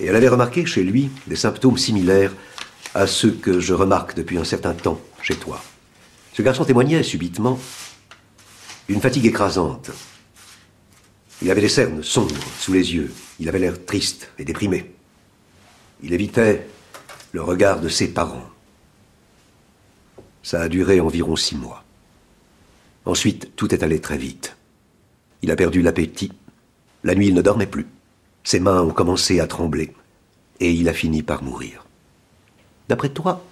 [0.01, 2.33] Et elle avait remarqué chez lui des symptômes similaires
[2.95, 5.63] à ceux que je remarque depuis un certain temps chez toi.
[6.37, 7.59] Ce garçon témoignait subitement
[8.91, 9.91] d'une fatigue écrasante.
[11.41, 13.11] Il avait des cernes sombres sous les yeux.
[13.41, 14.93] Il avait l'air triste et déprimé.
[16.03, 16.67] Il évitait
[17.33, 18.51] le regard de ses parents.
[20.43, 21.85] Ça a duré environ six mois.
[23.07, 24.59] Ensuite, tout est allé très vite.
[25.41, 26.33] Il a perdu l'appétit.
[27.03, 27.87] La nuit, il ne dormait plus.
[28.45, 29.95] Ses mains ont commencé à trembler.
[30.61, 31.87] Et il a fini par mourir.
[32.91, 33.43] D'après toi,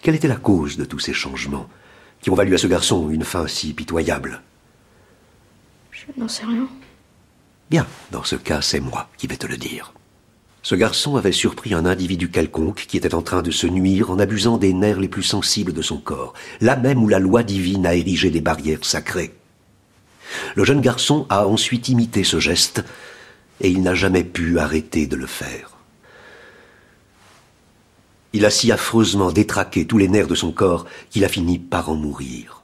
[0.00, 1.68] quelle était la cause de tous ces changements?
[2.22, 4.40] Qui ont valu à ce garçon une fin si pitoyable
[5.90, 6.68] Je n'en sais rien.
[7.68, 9.92] Bien, dans ce cas, c'est moi qui vais te le dire.
[10.62, 14.20] Ce garçon avait surpris un individu quelconque qui était en train de se nuire en
[14.20, 17.84] abusant des nerfs les plus sensibles de son corps, là même où la loi divine
[17.84, 19.34] a érigé des barrières sacrées.
[20.54, 22.84] Le jeune garçon a ensuite imité ce geste,
[23.60, 25.71] et il n'a jamais pu arrêter de le faire.
[28.32, 31.90] Il a si affreusement détraqué tous les nerfs de son corps qu'il a fini par
[31.90, 32.62] en mourir.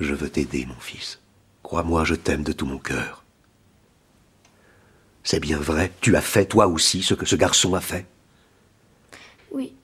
[0.00, 1.20] Je veux t'aider, mon fils.
[1.62, 3.24] Crois-moi, je t'aime de tout mon cœur.
[5.22, 8.06] C'est bien vrai, tu as fait toi aussi ce que ce garçon a fait?
[9.50, 9.74] Oui.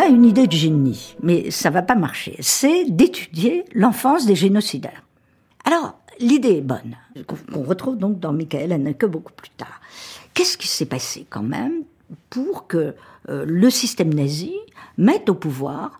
[0.00, 2.36] A une idée de génie, mais ça va pas marcher.
[2.40, 5.02] C'est d'étudier l'enfance des génocidaires.
[5.64, 9.80] Alors, l'idée est bonne, qu'on retrouve donc dans Michael que beaucoup plus tard.
[10.34, 11.82] Qu'est-ce qui s'est passé quand même
[12.30, 12.94] pour que
[13.28, 14.54] euh, le système nazi
[14.98, 15.98] mette au pouvoir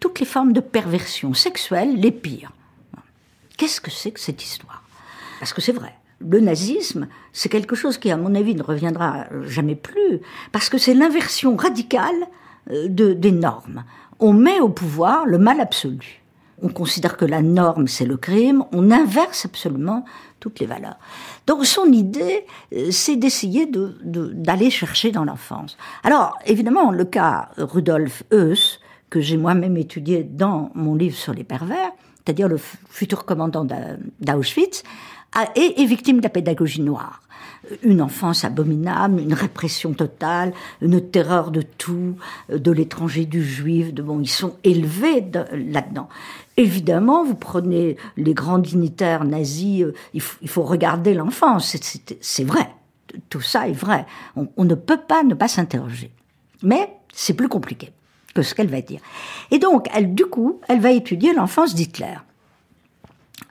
[0.00, 2.52] toutes les formes de perversion sexuelle les pires?
[3.56, 4.82] Qu'est-ce que c'est que cette histoire?
[5.40, 9.26] Parce que c'est vrai, le nazisme, c'est quelque chose qui, à mon avis, ne reviendra
[9.44, 10.20] jamais plus,
[10.52, 12.26] parce que c'est l'inversion radicale
[12.68, 13.84] de, des normes.
[14.20, 16.22] On met au pouvoir le mal absolu.
[16.60, 20.04] On considère que la norme, c'est le crime, on inverse absolument
[20.40, 20.98] toutes les valeurs.
[21.46, 25.76] Donc son idée, euh, c'est d'essayer d'aller de, d'aller chercher dans l'enfance.
[26.02, 31.44] Alors, évidemment, le cas Rudolf Heuss, que j'ai moi-même étudié dans mon livre sur les
[31.44, 33.66] pervers, c'est-à-dire le futur commandant
[34.20, 34.82] d'Auschwitz,
[35.54, 37.22] est victime de la pédagogie noire
[37.82, 42.16] une enfance abominable, une répression totale, une terreur de tout,
[42.50, 46.08] de l'étranger, du juif, de bon, ils sont élevés là-dedans.
[46.56, 51.76] Évidemment, vous prenez les grands dignitaires nazis, euh, il, faut, regarder l'enfance,
[52.20, 52.68] c'est vrai,
[53.30, 54.06] tout ça est vrai.
[54.36, 56.10] On, on ne peut pas ne pas s'interroger.
[56.62, 57.92] Mais c'est plus compliqué
[58.34, 59.00] que ce qu'elle va dire.
[59.50, 62.16] Et donc, elle, du coup, elle va étudier l'enfance d'Hitler.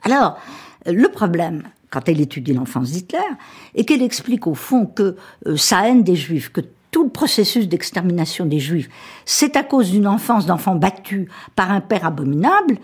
[0.02, 0.38] Alors,
[0.86, 3.18] le problème, quand elle étudie l'enfance d'Hitler,
[3.74, 7.68] et qu'elle explique au fond que euh, sa haine des juifs, que tout le processus
[7.68, 8.88] d'extermination des juifs,
[9.24, 12.78] c'est à cause d'une enfance d'enfants battus par un père abominable,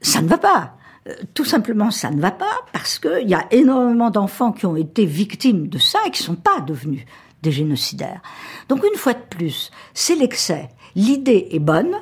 [0.00, 0.74] ça ne va pas.
[1.08, 4.76] Euh, tout simplement, ça ne va pas parce qu'il y a énormément d'enfants qui ont
[4.76, 7.04] été victimes de ça et qui ne sont pas devenus
[7.42, 8.20] des génocidaires.
[8.68, 10.68] Donc une fois de plus, c'est l'excès.
[10.94, 11.94] L'idée est bonne,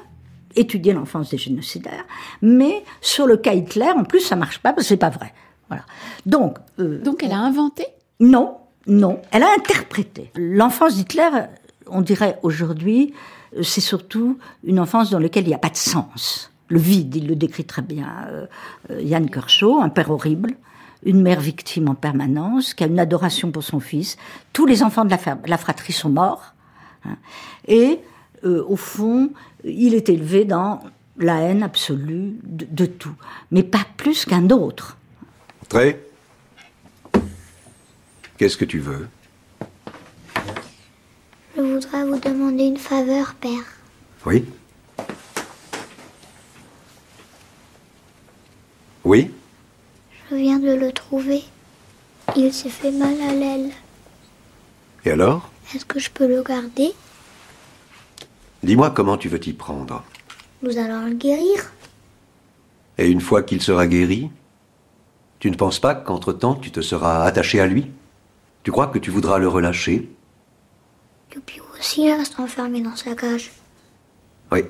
[0.56, 2.04] étudier l'enfance des génocidaires,
[2.42, 5.32] mais sur le cas Hitler, en plus, ça marche pas parce que c'est pas vrai.
[5.68, 5.84] Voilà.
[6.26, 7.86] Donc, euh, donc elle a inventé
[8.20, 10.30] Non, non, elle a interprété.
[10.34, 11.28] L'enfance d'Hitler,
[11.86, 13.14] on dirait aujourd'hui,
[13.56, 16.50] euh, c'est surtout une enfance dans laquelle il n'y a pas de sens.
[16.68, 18.46] Le vide, il le décrit très bien euh,
[19.00, 20.54] Yann Kershaw, un père horrible,
[21.04, 24.16] une mère victime en permanence, qui a une adoration pour son fils.
[24.52, 25.10] Tous les enfants de
[25.46, 26.54] la, fratrie sont morts.
[27.04, 27.16] Hein.
[27.66, 28.00] et
[28.44, 29.30] au fond,
[29.64, 30.80] il est élevé dans
[31.16, 33.14] la haine absolue de, de tout,
[33.50, 34.97] mais pas plus qu'un autre.
[35.68, 36.00] Très.
[38.38, 39.08] Qu'est-ce que tu veux?
[41.56, 43.64] Je voudrais vous demander une faveur, père.
[44.24, 44.44] Oui
[49.04, 49.30] Oui
[50.30, 51.42] Je viens de le trouver.
[52.36, 53.70] Il s'est fait mal à l'aile.
[55.04, 55.50] Et alors?
[55.74, 56.92] Est-ce que je peux le garder?
[58.62, 60.04] Dis-moi comment tu veux t'y prendre.
[60.62, 61.72] Nous allons le guérir.
[62.98, 64.30] Et une fois qu'il sera guéri,
[65.38, 67.90] tu ne penses pas qu'entre-temps tu te seras attaché à lui?
[68.62, 70.08] Tu crois que tu voudras le relâcher?
[71.78, 73.52] Aussi reste enfermé dans sa cage.
[74.50, 74.64] Oui,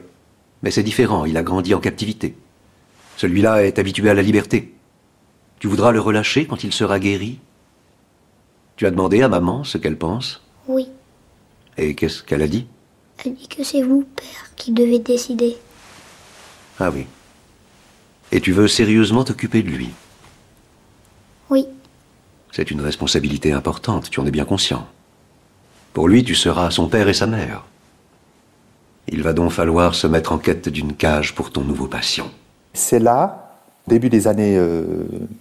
[0.62, 2.36] mais c'est différent, il a grandi en captivité.
[3.16, 4.74] Celui-là est habitué à la liberté.
[5.58, 7.38] Tu voudras le relâcher quand il sera guéri?
[8.76, 10.42] Tu as demandé à maman ce qu'elle pense?
[10.66, 10.88] Oui.
[11.78, 12.66] Et qu'est-ce qu'elle a dit?
[13.24, 15.56] Elle dit que c'est vous, père, qui devez décider.
[16.78, 17.06] Ah oui.
[18.32, 19.88] Et tu veux sérieusement t'occuper de lui?
[21.50, 21.66] Oui.
[22.52, 24.86] C'est une responsabilité importante, tu en es bien conscient.
[25.92, 27.64] Pour lui, tu seras son père et sa mère.
[29.08, 32.30] Il va donc falloir se mettre en quête d'une cage pour ton nouveau patient.
[32.74, 33.48] C'est là,
[33.88, 34.60] début des années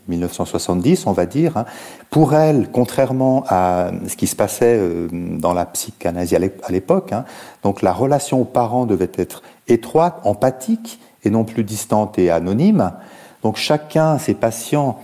[0.08, 1.66] 1970, euh, on va dire, hein,
[2.10, 7.26] pour elle, contrairement à ce qui se passait euh, dans la psychanalyse à l'époque, hein,
[7.62, 12.94] donc la relation aux parents devait être étroite, empathique et non plus distante et anonyme.
[13.44, 14.98] Donc chacun, ses patients,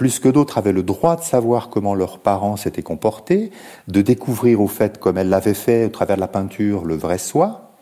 [0.00, 3.50] plus que d'autres avaient le droit de savoir comment leurs parents s'étaient comportés,
[3.86, 7.18] de découvrir au fait, comme elle l'avait fait au travers de la peinture, le vrai
[7.18, 7.72] soi.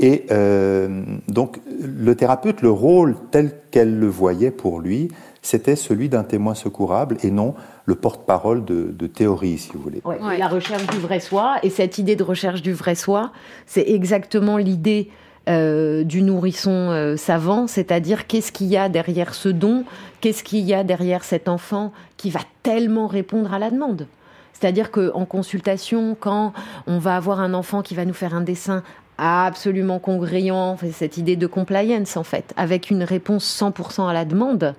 [0.00, 6.08] Et euh, donc le thérapeute, le rôle tel qu'elle le voyait pour lui, c'était celui
[6.08, 10.02] d'un témoin secourable et non le porte-parole de, théorie, si vous voulez.
[10.36, 13.30] La recherche du vrai soi, et cette idée de recherche du vrai soi,
[13.66, 15.10] c'est exactement l'idée
[15.48, 19.84] euh, du nourrisson euh, savant, c'est-à-dire qu'est-ce qu'il y a derrière ce don,
[20.20, 24.06] qu'est-ce qu'il y a derrière cet enfant qui va tellement répondre à la demande.
[24.52, 26.52] C'est-à-dire qu'en consultation, quand
[26.86, 28.84] on va avoir un enfant qui va nous faire un dessin
[29.18, 34.76] absolument congruent, cette idée de compliance en fait, avec une réponse 100% à la demande,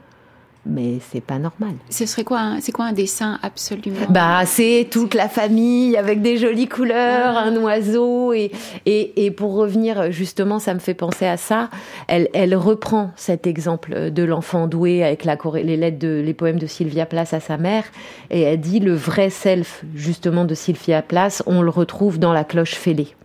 [0.66, 1.74] mais c'est pas normal.
[1.90, 4.08] Ce serait quoi C'est quoi un dessin absolument?
[4.10, 8.52] Bah, c'est toute la famille avec des jolies couleurs, un oiseau et,
[8.86, 11.70] et, et pour revenir justement, ça me fait penser à ça.
[12.08, 16.60] Elle, elle reprend cet exemple de l'enfant doué avec la, les lettres de les poèmes
[16.60, 17.84] de Sylvia Plath à sa mère
[18.30, 22.44] et elle dit le vrai self justement de Sylvia Plath, on le retrouve dans la
[22.44, 23.16] cloche fêlée.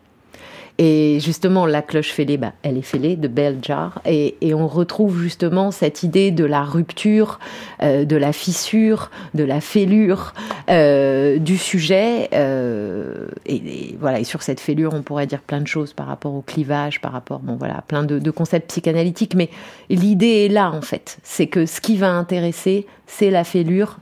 [0.81, 4.01] Et justement, la cloche fêlée, bah, elle est fêlée de bell jar.
[4.07, 7.39] Et, on retrouve justement cette idée de la rupture,
[7.83, 10.35] euh, de la fissure, de la fêlure
[10.71, 12.29] euh, du sujet.
[12.33, 14.21] Euh, et, et, voilà.
[14.21, 17.13] Et sur cette fêlure, on pourrait dire plein de choses par rapport au clivage, par
[17.13, 19.35] rapport, bon voilà, plein de, de concepts psychanalytiques.
[19.35, 19.51] Mais
[19.91, 21.19] l'idée est là en fait.
[21.25, 23.99] C'est que ce qui va intéresser, c'est la fêlure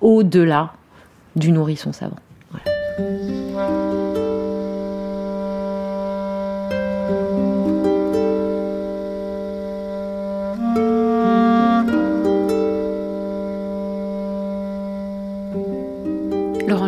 [0.00, 0.72] au-delà
[1.36, 2.16] du nourrisson savant.
[2.50, 3.91] Voilà.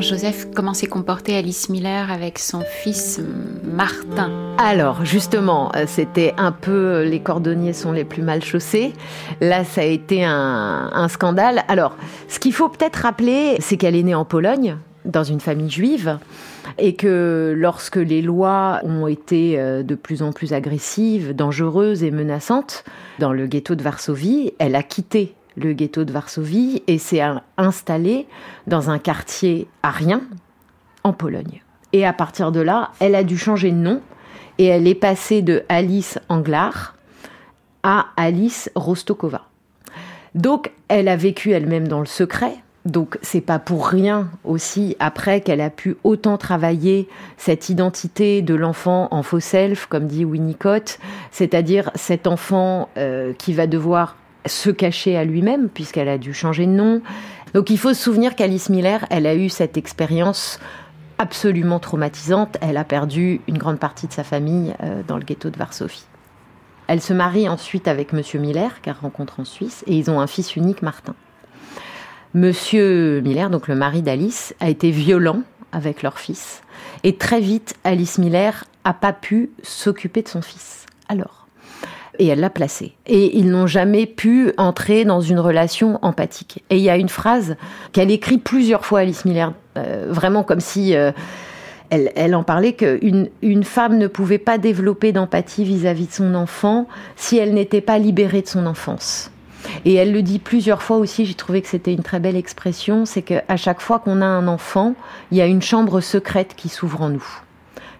[0.04, 3.22] Joseph, comment s'est comportée Alice Miller avec son fils
[3.64, 4.30] Martin?
[4.58, 8.92] Alors, justement, euh, c'était un peu euh, les cordonniers sont les plus mal chaussés.
[9.40, 11.64] Là, ça a été un, un scandale.
[11.68, 11.96] Alors,
[12.28, 16.18] ce qu'il faut peut-être rappeler, c'est qu'elle est née en Pologne, dans une famille juive,
[16.76, 22.10] et que lorsque les lois ont été euh, de plus en plus agressives, dangereuses et
[22.10, 22.84] menaçantes
[23.20, 27.22] dans le ghetto de Varsovie, elle a quitté le ghetto de Varsovie et s'est
[27.56, 28.26] installée
[28.66, 30.22] dans un quartier arien
[31.02, 31.62] en Pologne.
[31.92, 34.00] Et à partir de là, elle a dû changer de nom
[34.58, 36.96] et elle est passée de Alice Anglar
[37.82, 39.42] à Alice Rostokova.
[40.34, 42.56] Donc, elle a vécu elle-même dans le secret.
[42.84, 48.54] Donc, c'est pas pour rien aussi après qu'elle a pu autant travailler cette identité de
[48.54, 50.98] l'enfant en faux self, comme dit Winnicott,
[51.30, 56.66] c'est-à-dire cet enfant euh, qui va devoir se cacher à lui-même, puisqu'elle a dû changer
[56.66, 57.02] de nom.
[57.54, 60.58] Donc il faut se souvenir qu'Alice Miller, elle a eu cette expérience
[61.18, 62.56] absolument traumatisante.
[62.60, 66.04] Elle a perdu une grande partie de sa famille euh, dans le ghetto de Varsovie.
[66.86, 70.26] Elle se marie ensuite avec Monsieur Miller, qu'elle rencontre en Suisse, et ils ont un
[70.26, 71.14] fils unique, Martin.
[72.34, 76.62] Monsieur Miller, donc le mari d'Alice, a été violent avec leur fils.
[77.02, 80.84] Et très vite, Alice Miller a pas pu s'occuper de son fils.
[81.08, 81.43] Alors,
[82.18, 82.92] et elle l'a placé.
[83.06, 86.62] Et ils n'ont jamais pu entrer dans une relation empathique.
[86.70, 87.56] Et il y a une phrase
[87.92, 91.12] qu'elle écrit plusieurs fois, Alice Miller, euh, vraiment comme si euh,
[91.90, 96.34] elle, elle, en parlait qu'une une femme ne pouvait pas développer d'empathie vis-à-vis de son
[96.34, 99.30] enfant si elle n'était pas libérée de son enfance.
[99.84, 103.06] Et elle le dit plusieurs fois aussi, j'ai trouvé que c'était une très belle expression,
[103.06, 104.94] c'est qu'à chaque fois qu'on a un enfant,
[105.30, 107.40] il y a une chambre secrète qui s'ouvre en nous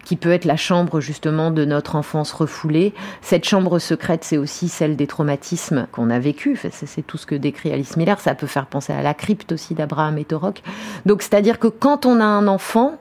[0.04, 2.94] qui peut être la chambre justement de notre enfance refoulée.
[3.22, 6.58] Cette chambre secrète, c'est aussi celle des traumatismes qu'on a vécu.
[6.70, 8.20] C'est tout ce que décrit Alice Miller.
[8.20, 10.62] Ça peut faire penser à la crypte aussi d'Abraham et Torok.
[11.06, 12.98] Donc, c'est-à-dire que quand on a un enfant,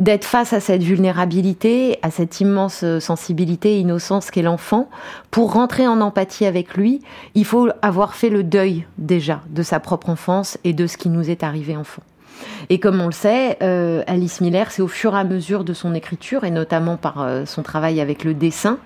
[0.00, 4.88] d'être face à cette vulnérabilité, à cette immense sensibilité et innocence qu'est l'enfant,
[5.30, 7.00] pour rentrer en empathie avec lui,
[7.34, 11.08] il faut avoir fait le deuil déjà de sa propre enfance et de ce qui
[11.08, 12.02] nous est arrivé enfant.
[12.70, 15.72] Et comme on le sait, euh, Alice Miller, c'est au fur et à mesure de
[15.72, 18.78] son écriture, et notamment par euh, son travail avec le dessin,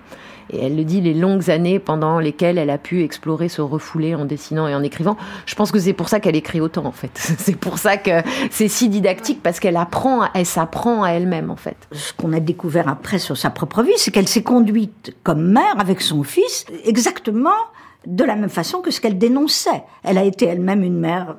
[0.51, 4.15] et elle le dit, les longues années pendant lesquelles elle a pu explorer, se refouler
[4.15, 5.15] en dessinant et en écrivant.
[5.45, 7.11] Je pense que c'est pour ça qu'elle écrit autant, en fait.
[7.37, 11.55] C'est pour ça que c'est si didactique, parce qu'elle apprend, elle s'apprend à elle-même, en
[11.55, 11.77] fait.
[11.91, 15.75] Ce qu'on a découvert après sur sa propre vie, c'est qu'elle s'est conduite comme mère
[15.77, 17.51] avec son fils, exactement
[18.05, 19.83] de la même façon que ce qu'elle dénonçait.
[20.03, 21.35] Elle a été elle-même une mère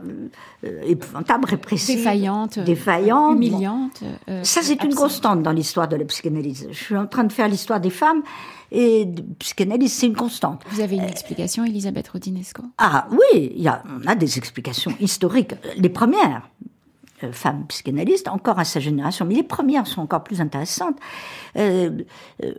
[0.64, 4.02] euh, épouvantable, répressive, défaillante, défaillante, humiliante.
[4.28, 6.68] Euh, ça, c'est une constante dans l'histoire de la psychanalyse.
[6.70, 8.22] Je suis en train de faire l'histoire des femmes
[8.70, 10.62] et de psychanalyse, c'est une constante.
[10.70, 12.62] Vous avez une explication, Elisabeth Rodinesco?
[12.78, 15.54] Ah oui, il y a, on a des explications historiques.
[15.76, 16.42] Les premières
[17.24, 20.96] euh, femmes psychanalystes, encore à sa génération, mais les premières sont encore plus intéressantes.
[21.56, 22.02] Euh,
[22.44, 22.54] euh,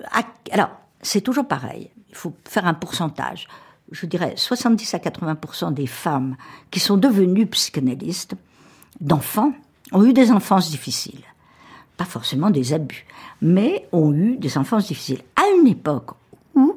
[0.52, 0.70] alors,
[1.02, 1.90] c'est toujours pareil.
[2.10, 3.48] Il faut faire un pourcentage
[3.92, 6.36] je dirais, 70 à 80% des femmes
[6.72, 8.36] qui sont devenues psychanalystes,
[9.00, 9.54] d'enfants,
[9.92, 11.24] ont eu des enfances difficiles.
[11.98, 13.06] Pas forcément des abus,
[13.42, 15.22] mais ont eu des enfances difficiles.
[15.36, 16.12] À une époque
[16.56, 16.76] où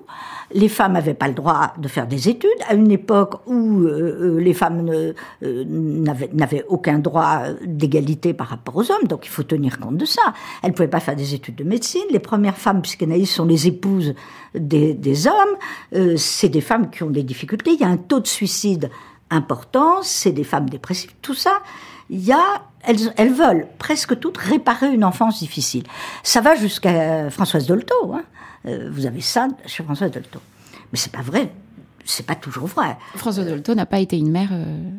[0.53, 4.37] les femmes n'avaient pas le droit de faire des études, à une époque où euh,
[4.37, 5.13] euh, les femmes euh,
[5.43, 10.23] n'avaient aucun droit d'égalité par rapport aux hommes, donc il faut tenir compte de ça.
[10.63, 12.05] Elles ne pouvaient pas faire des études de médecine.
[12.11, 14.15] Les premières femmes psychanalystes sont les épouses
[14.55, 16.17] des, hommes.
[16.17, 17.73] c'est des femmes qui ont des difficultés.
[17.73, 18.91] Il y a un taux de suicide
[19.31, 20.03] important.
[20.03, 21.13] C'est des femmes dépressives.
[21.23, 21.61] Tout ça,
[22.11, 25.85] il y a elles, elles, veulent presque toutes réparer une enfance difficile.
[26.23, 28.13] Ça va jusqu'à Françoise Dolto.
[28.13, 28.23] Hein.
[28.67, 30.41] Euh, vous avez ça chez François Dolto.
[30.93, 31.51] Mais c'est pas vrai.
[32.05, 32.97] C'est pas toujours vrai.
[33.17, 34.51] François Dolto n'a pas été une mère.
[34.53, 34.91] Euh,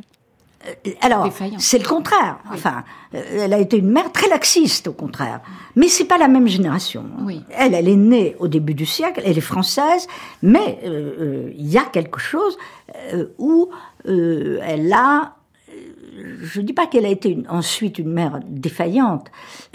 [0.87, 2.39] euh, alors, c'est le contraire.
[2.51, 5.41] Enfin, elle a été une mère très laxiste, au contraire.
[5.75, 7.05] Mais c'est pas la même génération.
[7.21, 7.43] Oui.
[7.51, 10.07] Elle, elle est née au début du siècle, elle est française,
[10.41, 12.57] mais il y a quelque chose
[13.37, 13.69] où
[14.05, 15.34] elle a
[16.15, 19.27] je ne dis pas qu'elle a été ensuite une mère défaillante.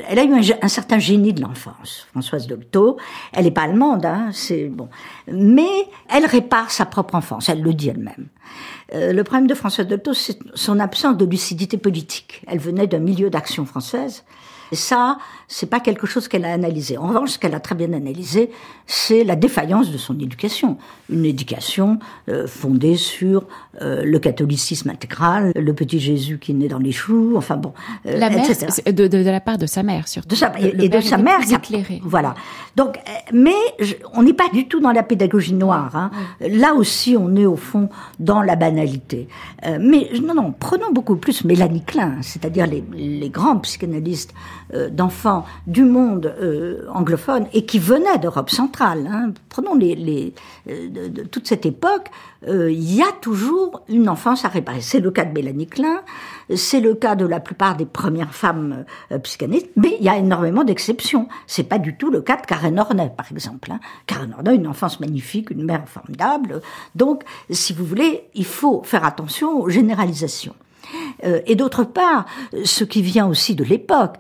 [0.09, 2.97] Elle a eu un, certain génie de l'enfance, Françoise Dolto.
[3.33, 4.89] Elle n'est pas allemande, hein, c'est bon,
[5.31, 7.49] mais elle répare sa propre enfance.
[7.49, 8.29] Elle le dit elle-même.
[8.95, 12.43] Euh, le problème de Françoise Dolto, c'est son absence de lucidité politique.
[12.47, 14.25] Elle venait d'un milieu d'action française.
[14.73, 15.19] Et ça,
[15.53, 16.97] c'est pas quelque chose qu'elle a analysé.
[16.97, 18.51] En revanche, ce qu'elle a très bien analysé,
[18.87, 20.79] c'est la défaillance de son éducation.
[21.11, 21.99] Une éducation
[22.29, 23.49] euh, fondée sur
[23.83, 27.73] euh, le catholicisme intégral, le petit Jésus qui naît dans les choux, enfin bon.
[28.07, 30.29] Euh, la mère, de, de, la part de sa mère surtout.
[30.29, 31.41] De sa, et, de sa mère.
[31.41, 32.01] Éclairée.
[32.05, 32.37] Voilà.
[32.77, 33.01] Donc,
[33.33, 33.51] mais
[34.15, 35.97] on n'est pas du tout dans la pédagogie noire.
[35.97, 36.13] Hein.
[36.41, 37.89] Là aussi, on est au fond
[38.21, 39.27] dans la banalité.
[39.81, 44.33] mais non, non, prenons beaucoup plus Mélanie Klein, c'est-à-dire les, les grands psychanalystes
[44.93, 49.07] d'enfants du monde euh, anglophone et qui venaient d'Europe centrale.
[49.11, 49.33] Hein.
[49.49, 50.35] Prenons les,
[50.69, 50.89] euh,
[51.31, 52.09] toute cette époque,
[52.49, 54.81] euh, il y a toujours une enfance à réparer.
[54.81, 56.01] C'est le cas de Mélanie Klein,
[56.55, 58.85] c'est le cas de la plupart des premières femmes
[59.23, 61.29] psychanalystes, mais il y a énormément d'exceptions.
[61.47, 63.71] C'est pas du tout le cas de Karen Hornet, par exemple.
[63.73, 63.81] Hein.
[64.07, 66.63] Karen Hornet, une enfance magnifique, une mère formidable.
[66.95, 70.55] Donc, si vous voulez, il faut faire attention aux généralisations.
[71.23, 72.25] et d'autre part,
[72.65, 74.17] ce qui vient aussi de l'époque,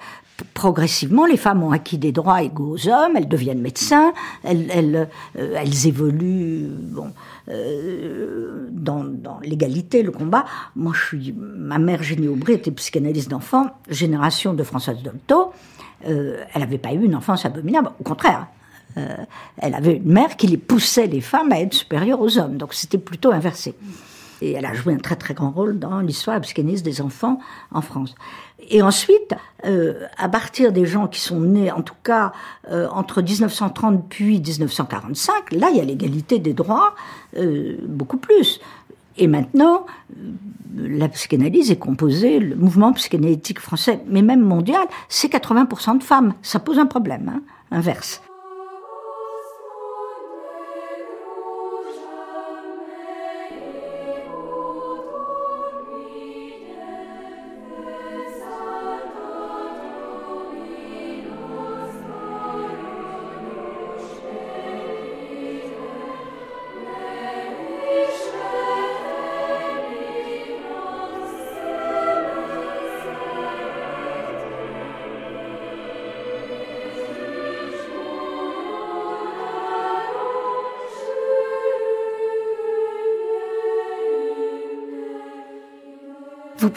[0.54, 4.12] progressivement, les femmes ont acquis des droits égaux aux hommes, elles deviennent médecins,
[4.44, 6.68] elles, euh, évoluent
[7.48, 9.04] euh, dans,
[9.42, 10.44] l'égalité, le combat.
[10.76, 15.52] Moi, je suis, ma mère, Génie Aubry, était psychanalyste d'enfants, génération de Françoise Dolto.
[16.06, 18.46] Euh, elle n'avait pas eu une enfance abominable, au contraire.
[19.56, 22.74] Elle avait une mère qui les poussait les femmes à être supérieures aux hommes, donc
[22.74, 23.76] c'était plutôt inversé.
[24.40, 27.40] Et elle a joué un très très grand rôle dans l'histoire psychanalyste des enfants
[27.72, 28.14] en France.
[28.68, 29.34] Et ensuite,
[29.66, 32.32] euh, à partir des gens qui sont nés, en tout cas
[32.70, 36.94] euh, entre 1930 puis 1945, là, il y a l'égalité des droits
[37.36, 38.60] euh, beaucoup plus.
[39.16, 39.86] Et maintenant,
[40.76, 46.34] la psychanalyse est composée, le mouvement psychanalytique français, mais même mondial, c'est 80% de femmes.
[46.42, 48.22] Ça pose un problème, hein, inverse.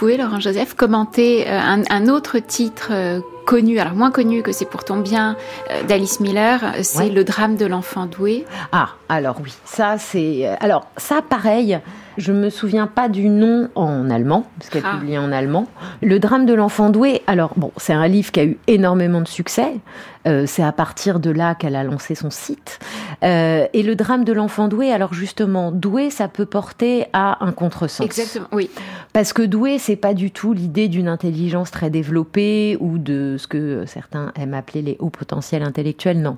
[0.03, 1.57] Pouvez, Laurent Joseph, commenter euh,
[1.89, 5.37] un, autre titre euh, connu, alors moins connu que c'est pourtant bien
[5.71, 8.43] euh, d'Alice Miller, c'est Le drame de l'enfant doué.
[8.73, 10.45] Ah, alors oui, ça c'est.
[10.59, 11.79] Alors, ça pareil,
[12.17, 14.97] je me souviens pas du nom en allemand, parce qu'elle ah.
[14.97, 15.67] publié en allemand.
[16.01, 19.27] Le drame de l'enfant doué, alors bon, c'est un livre qui a eu énormément de
[19.29, 19.79] succès.
[20.25, 22.79] Euh, c'est à partir de là qu'elle a lancé son site.
[23.23, 27.51] Euh, et le drame de l'enfant doué, alors justement, doué, ça peut porter à un
[27.51, 28.05] contresens.
[28.05, 28.69] Exactement, oui.
[29.11, 33.47] Parce que doué, c'est pas du tout l'idée d'une intelligence très développée ou de ce
[33.47, 36.21] que certains aiment appeler les hauts potentiels intellectuels.
[36.21, 36.37] Non.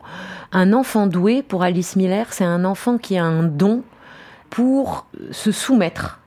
[0.51, 3.83] Un enfant doué, pour Alice Miller, c'est un enfant qui a un don
[4.49, 6.19] pour se soumettre,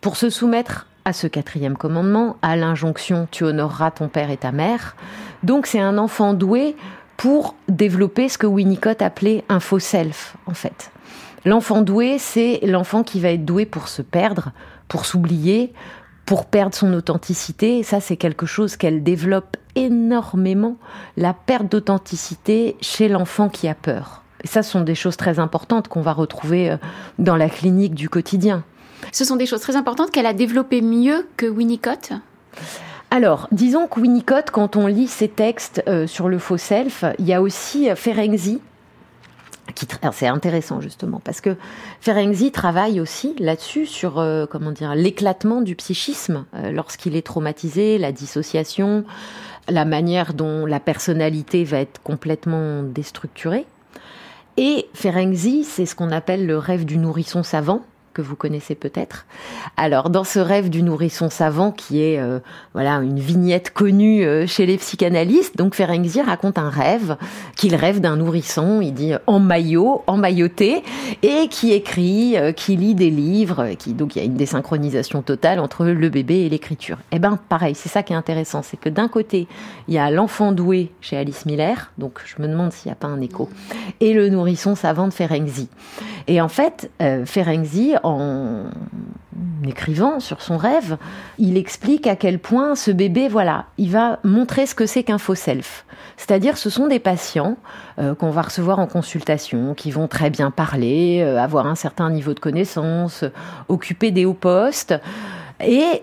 [0.00, 4.52] pour se soumettre à ce quatrième commandement, à l'injonction tu honoreras ton père et ta
[4.52, 4.94] mère.
[5.42, 6.76] Donc c'est un enfant doué
[7.16, 10.92] pour développer ce que Winnicott appelait un faux self, en fait.
[11.44, 14.52] L'enfant doué, c'est l'enfant qui va être doué pour se perdre,
[14.86, 15.72] pour s'oublier,
[16.26, 17.82] pour perdre son authenticité.
[17.82, 20.76] ça, c'est quelque chose qu'elle développe énormément,
[21.16, 24.22] la perte d'authenticité chez l'enfant qui a peur.
[24.44, 26.76] Et ça, ce sont des choses très importantes qu'on va retrouver euh,
[27.18, 28.62] dans la clinique du quotidien.
[29.12, 32.12] Ce sont des choses très importantes qu'elle a développées mieux que Winnicott
[33.10, 37.26] alors, disons que Winnicott, quand on lit ses textes euh, sur le faux self, il
[37.26, 38.60] y a aussi euh, Ferenczi,
[40.12, 41.56] c'est intéressant justement parce que
[42.02, 44.14] Ferenczi travaille aussi là-dessus sur
[44.50, 49.04] comment dire l'éclatement du psychisme lorsqu'il est traumatisé, la dissociation,
[49.68, 53.66] la manière dont la personnalité va être complètement déstructurée.
[54.56, 57.82] Et Ferenczi, c'est ce qu'on appelle le rêve du nourrisson savant,
[58.18, 59.26] que vous connaissez peut-être.
[59.76, 62.40] Alors, dans ce rêve du nourrisson savant, qui est euh,
[62.74, 67.16] voilà une vignette connue euh, chez les psychanalystes, donc Ferenczi raconte un rêve
[67.56, 70.82] qu'il rêve d'un nourrisson, il dit en maillot, en mailloté,
[71.22, 75.22] et qui écrit, euh, qui lit des livres, qui donc il y a une désynchronisation
[75.22, 76.98] totale entre le bébé et l'écriture.
[77.12, 79.46] Eh ben, pareil, c'est ça qui est intéressant, c'est que d'un côté
[79.86, 82.96] il y a l'enfant doué chez Alice Miller, donc je me demande s'il n'y a
[82.96, 83.48] pas un écho,
[84.00, 85.68] et le nourrisson savant de Ferenczi.
[86.26, 86.90] Et en fait,
[87.24, 88.64] Ferenczi, en
[89.66, 90.96] écrivant sur son rêve,
[91.38, 95.18] il explique à quel point ce bébé, voilà, il va montrer ce que c'est qu'un
[95.18, 95.84] faux self.
[96.16, 97.56] C'est-à-dire, ce sont des patients
[97.98, 102.10] euh, qu'on va recevoir en consultation, qui vont très bien parler, euh, avoir un certain
[102.10, 103.24] niveau de connaissance,
[103.68, 104.94] occuper des hauts postes,
[105.60, 106.02] et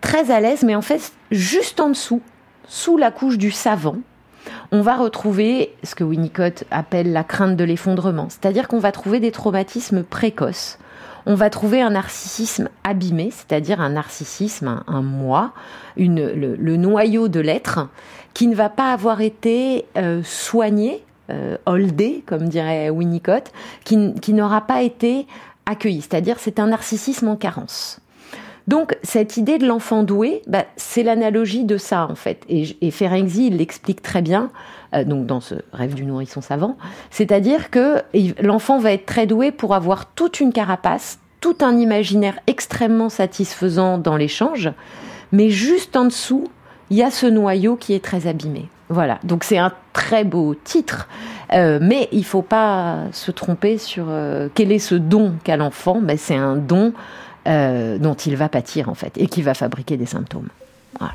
[0.00, 2.20] très à l'aise, mais en fait, juste en dessous,
[2.66, 3.98] sous la couche du savant,
[4.72, 9.20] on va retrouver ce que Winnicott appelle la crainte de l'effondrement, c'est-à-dire qu'on va trouver
[9.20, 10.78] des traumatismes précoces
[11.26, 15.52] on va trouver un narcissisme abîmé, c'est-à-dire un narcissisme, un, moi,
[15.96, 17.88] le, noyau de l'être,
[18.34, 23.52] qui ne va pas avoir été euh, soigné, euh, holdé, comme dirait Winnicott,
[23.84, 25.26] qui, qui n'aura pas été
[25.66, 28.00] accueilli, c'est-à-dire c'est un narcissisme en carence.
[28.66, 32.44] Donc cette idée de l'enfant doué, bah, c'est l'analogie de ça en fait.
[32.48, 34.50] Et, et Ferenczi l'explique très bien,
[34.94, 36.76] euh, donc dans ce rêve du nourrisson savant,
[37.10, 38.02] c'est-à-dire que
[38.40, 43.98] l'enfant va être très doué pour avoir toute une carapace, tout un imaginaire extrêmement satisfaisant
[43.98, 44.70] dans l'échange,
[45.32, 46.48] mais juste en dessous,
[46.90, 48.68] il y a ce noyau qui est très abîmé.
[48.88, 51.08] Voilà, donc c'est un très beau titre,
[51.52, 56.00] euh, mais il faut pas se tromper sur euh, quel est ce don qu'a l'enfant.
[56.02, 56.92] Mais c'est un don
[57.46, 60.48] dont il va pâtir en fait et qui va fabriquer des symptômes.
[60.98, 61.14] Voilà.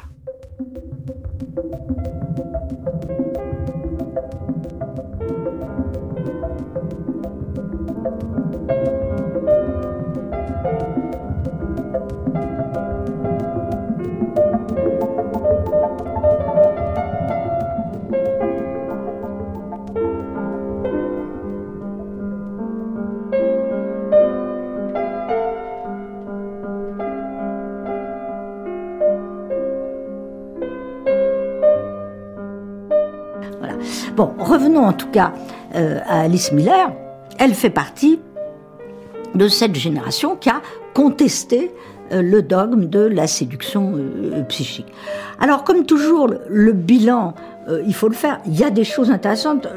[34.15, 35.33] Bon, revenons en tout cas
[35.73, 36.91] euh, à Alice Miller.
[37.39, 38.19] Elle fait partie
[39.33, 40.61] de cette génération qui a
[40.93, 41.71] contesté
[42.11, 44.85] euh, le dogme de la séduction euh, psychique.
[45.39, 47.33] Alors, comme toujours, le, bilan,
[47.87, 48.39] il faut le faire.
[48.45, 49.67] Il y a des choses intéressantes.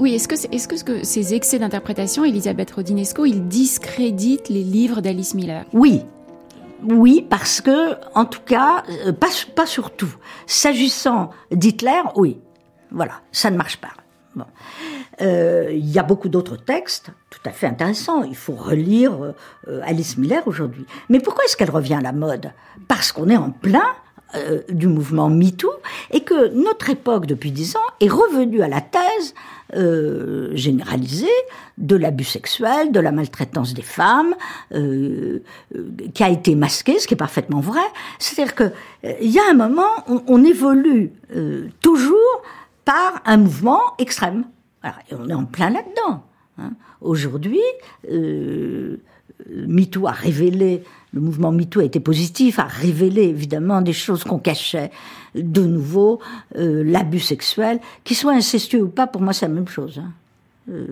[0.00, 5.64] Oui, est-ce que, ces excès d'interprétation, Elisabeth Rodinesco, ils discréditent les livres d'Alice Miller?
[5.72, 6.02] Oui,
[6.82, 8.82] oui, parce que, en tout cas,
[9.20, 10.12] pas, pas surtout.
[10.46, 12.38] S'agissant d'Hitler, oui.
[12.94, 13.90] Voilà, ça ne marche pas.
[15.20, 18.22] Euh, il y a beaucoup d'autres textes tout à fait intéressants.
[18.22, 19.34] Il faut relire
[19.68, 20.86] euh, Alice Miller aujourd'hui.
[21.08, 22.52] Mais pourquoi est-ce qu'elle revient à la mode?
[22.88, 23.86] Parce qu'on est en plein
[24.34, 25.70] euh, du mouvement MeToo
[26.10, 29.34] et que notre époque, depuis dix ans, est revenue à la thèse
[30.52, 31.26] généralisée
[31.78, 34.36] de l'abus sexuel, de la maltraitance des femmes,
[34.70, 37.80] qui a été masquée, ce qui est parfaitement vrai.
[38.20, 38.70] C'est-à-dire que
[39.20, 41.12] il y a un moment, on, on évolue
[41.80, 42.42] toujours
[42.84, 44.44] par un mouvement extrême.
[45.12, 46.24] on est en plein là-dedans.
[46.58, 46.72] Hein.
[47.00, 47.62] Aujourd'hui,
[48.10, 48.96] euh,
[49.50, 50.82] MeToo a révélé,
[51.12, 54.90] le mouvement MeToo a été positif, a révélé évidemment des choses qu'on cachait.
[55.34, 56.20] De nouveau,
[56.56, 60.00] euh, l'abus sexuel, qu'il soit incestueux ou pas, pour moi c'est la même chose.
[60.02, 60.12] Hein.
[60.70, 60.86] Euh,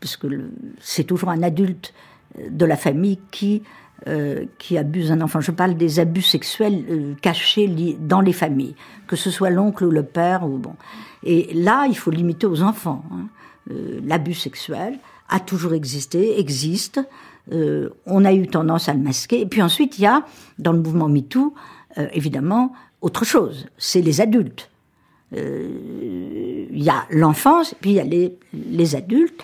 [0.00, 0.26] parce que
[0.80, 1.92] c'est toujours un adulte
[2.48, 3.62] de la famille qui
[4.08, 5.42] euh, qui abuse un enfant.
[5.42, 7.68] Je parle des abus sexuels euh, cachés
[8.00, 8.74] dans les familles,
[9.06, 10.72] que ce soit l'oncle ou le père ou bon.
[11.22, 13.04] Et là, il faut limiter aux enfants.
[13.12, 13.26] Hein.
[13.70, 14.98] Euh, l'abus sexuel
[15.28, 17.00] a toujours existé, existe.
[18.06, 19.40] on a eu tendance à le masquer.
[19.40, 20.24] Et puis ensuite, il y a
[20.58, 21.54] dans le mouvement MeToo,
[22.12, 23.68] évidemment, autre chose.
[23.78, 24.70] C'est les adultes.
[25.32, 28.04] Il y a l'enfance, puis il y a
[28.52, 29.40] les, adultes,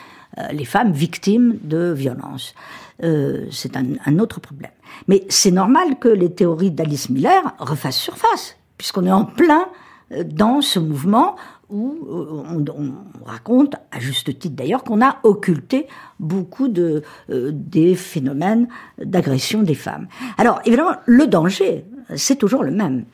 [0.52, 2.54] les femmes victimes de violences.
[3.02, 4.70] Euh, c'est un, autre problème.
[5.06, 9.68] Mais c'est normal que les théories d'Alice Miller refassent surface, puisqu'on est en plein
[10.12, 11.36] euh, dans ce mouvement
[11.70, 12.92] où euh, on,
[13.24, 15.86] raconte, à juste titre d'ailleurs, qu'on a occulté
[16.20, 20.06] beaucoup de, des phénomènes d'agression des femmes.
[20.38, 23.04] Alors évidemment, le danger, c'est toujours le même,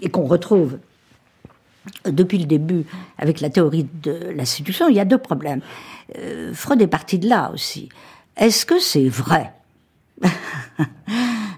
[0.00, 0.78] et qu'on retrouve
[2.04, 2.84] depuis le début
[3.16, 4.44] avec la théorie de la
[4.90, 5.60] il y a deux problèmes.
[6.52, 7.88] Freud est parti de là aussi.
[8.36, 9.52] Est-ce que c'est vrai?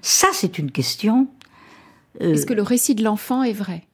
[0.03, 1.29] Ça, c'est une question.
[2.21, 3.87] Euh, Est-ce que le récit de l'enfant est vrai?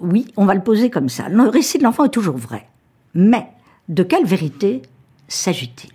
[0.00, 1.28] Oui, on va le poser comme ça.
[1.28, 2.68] Le récit de l'enfant est toujours vrai.
[3.14, 3.48] Mais
[3.88, 4.82] de quelle vérité
[5.28, 5.92] s'agit-il?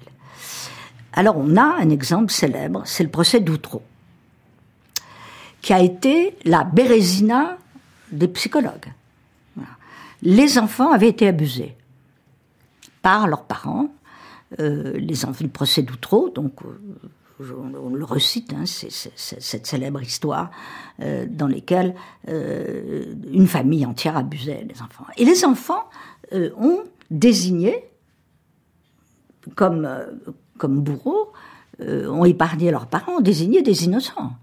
[1.13, 3.81] Alors, on a un exemple célèbre, c'est le procès d'Outreau,
[5.61, 7.57] qui a été la bérésina
[8.11, 8.93] des psychologues.
[10.21, 11.75] Les enfants avaient été abusés
[13.01, 13.89] par leurs parents,
[14.59, 16.79] euh, les enfants, le procès d'Outreau, donc euh,
[17.39, 20.51] on, le recite, hein, cette célèbre histoire
[21.01, 21.95] euh, dans laquelle
[22.27, 25.05] une famille entière abusait les enfants.
[25.17, 25.85] Et les enfants
[26.33, 27.85] ont désigné
[29.55, 29.89] comme,
[30.57, 31.31] comme bourreaux
[31.81, 34.33] euh, ont épargné leurs parents ont désigné des innocents.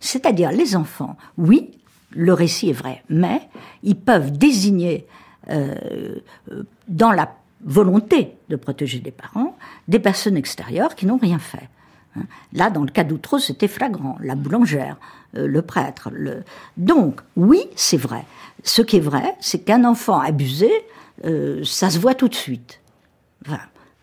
[0.00, 1.72] C'est-à-dire les enfants, oui,
[2.12, 3.42] le récit est vrai, mais
[3.82, 5.06] ils peuvent désigner
[5.50, 5.74] euh,
[6.88, 11.68] dans la volonté de protéger les parents des personnes extérieures qui n'ont rien fait.
[12.52, 14.16] Là, dans le cas d'Outreau, c'était flagrant.
[14.20, 14.96] La boulangère,
[15.36, 16.10] euh, le prêtre.
[16.12, 16.44] Le...
[16.76, 18.24] Donc, oui, c'est vrai.
[18.64, 20.70] Ce qui est vrai, c'est qu'un enfant abusé,
[21.24, 22.80] euh, ça se voit tout de suite.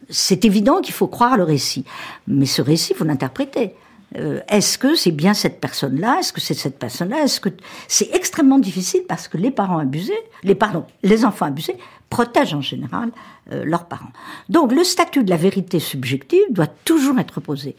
[0.09, 1.85] c'est évident qu'il faut croire le récit.
[2.27, 3.75] Mais ce récit, il faut l'interpréter.
[4.17, 6.17] Euh, est-ce que c'est bien cette personne-là?
[6.19, 7.23] Est-ce que c'est cette personne-là?
[7.23, 7.49] Est-ce que
[7.87, 10.13] c'est extrêmement difficile parce que les parents abusés,
[10.43, 11.77] les pardon, les enfants abusés
[12.09, 13.11] protègent en général
[13.51, 14.11] euh, leurs parents.
[14.49, 17.75] Donc le statut de la vérité subjective doit toujours être posé.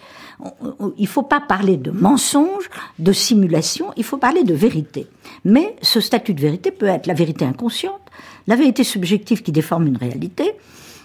[0.96, 2.68] il ne faut pas parler de mensonge,
[2.98, 5.06] de simulation, il faut parler de vérité.
[5.44, 8.00] Mais ce statut de vérité peut être la vérité inconsciente,
[8.46, 10.52] la vérité subjective qui déforme une réalité,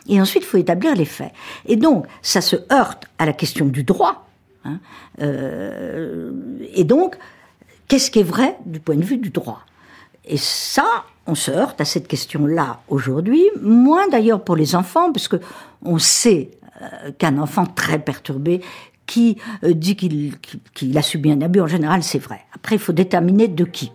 [0.08, 1.32] et ensuite il faut établir les faits.
[1.66, 4.26] Et donc ça se heurte à la question du droit
[4.64, 4.80] Hein.
[5.22, 6.32] Euh,
[6.74, 7.18] et donc,
[7.88, 9.62] qu'est-ce qui est vrai du point de vue du droit?
[10.26, 15.28] Et ça, on se heurte à cette question-là aujourd'hui, moins d'ailleurs pour les enfants, parce
[15.28, 15.38] que
[15.84, 16.52] on sait
[16.82, 18.62] euh, qu'un enfant très perturbé
[19.06, 22.42] qui euh, dit qu'il a subi un abus, en général, c'est vrai.
[22.56, 23.92] Après, il faut déterminer de qui.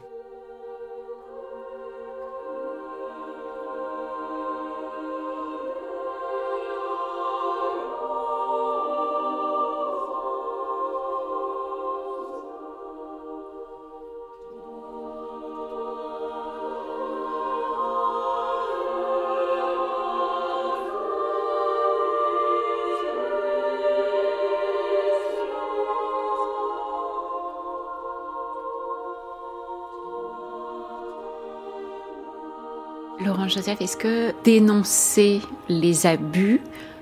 [33.69, 36.61] Est-ce que dénoncer les abus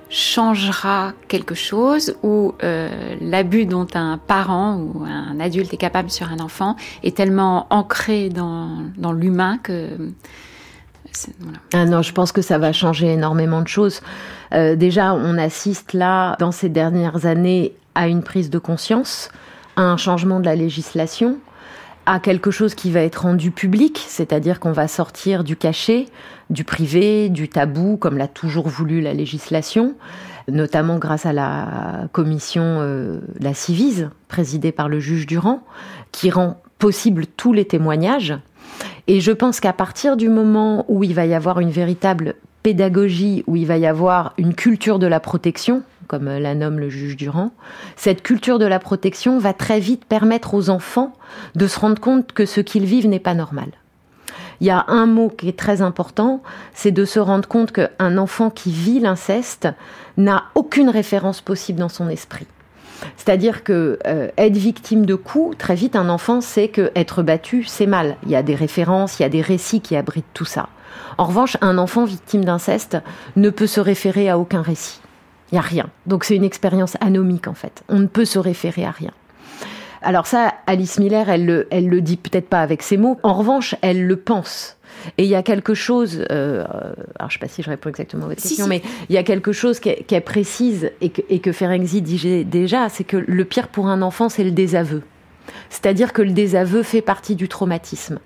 [0.08, 6.30] changera quelque chose ou euh, l'abus dont un parent ou un adulte est capable sur
[6.30, 8.78] un enfant est tellement ancré dans,
[9.12, 9.88] l'humain que...
[11.74, 14.00] Ah non, je pense que ça va changer énormément de choses.
[14.52, 19.28] Euh, déjà, on assiste là, dans ces dernières années, à une prise de conscience,
[19.76, 21.38] à un changement de la législation
[22.06, 26.06] à quelque chose qui va être rendu public, c'est-à-dire qu'on va sortir du cachet,
[26.50, 29.94] du privé, du tabou, comme l'a toujours voulu la législation,
[30.48, 35.62] notamment grâce à la commission, euh, la Civise, présidée par le juge Durand,
[36.12, 38.34] qui rend possible tous les témoignages.
[39.06, 43.44] Et je pense qu'à partir du moment où il va y avoir une véritable pédagogie,
[43.46, 47.16] où il va y avoir une culture de la protection, comme la nomme le juge
[47.16, 47.50] Durand,
[47.96, 51.12] cette culture de la protection va très vite permettre aux enfants
[51.54, 53.68] de se rendre compte que ce qu'ils vivent n'est pas normal.
[54.60, 56.42] Il y a un mot qui est très important,
[56.72, 59.68] c'est de se rendre compte qu'un enfant qui vit l'inceste
[60.16, 62.46] n'a aucune référence possible dans son esprit.
[63.16, 67.64] C'est-à-dire que euh, être victime de coups, très vite, un enfant sait que être battu,
[67.64, 68.16] c'est mal.
[68.24, 70.68] Il y a des références, il y a des récits qui abritent tout ça.
[71.18, 72.98] En revanche, un enfant victime d'inceste
[73.36, 75.00] ne peut se référer à aucun récit.
[75.52, 75.88] Il n'y a rien.
[76.06, 77.82] Donc c'est une expérience anomique en fait.
[77.88, 79.12] On ne peut se référer à rien.
[80.02, 83.18] Alors ça, Alice Miller, elle le, elle le dit peut-être pas avec ces mots.
[83.22, 84.76] En revanche, elle le pense.
[85.18, 86.64] Et il y a quelque chose, euh,
[87.18, 89.22] alors je sais pas si je réponds exactement à votre question, mais il y a
[89.22, 93.68] quelque chose est, précise et que, et que Ferenczi dit déjà, c'est que le pire
[93.68, 95.02] pour un enfant, c'est le désaveu.
[95.68, 98.18] C'est-à-dire que le désaveu fait partie du traumatisme.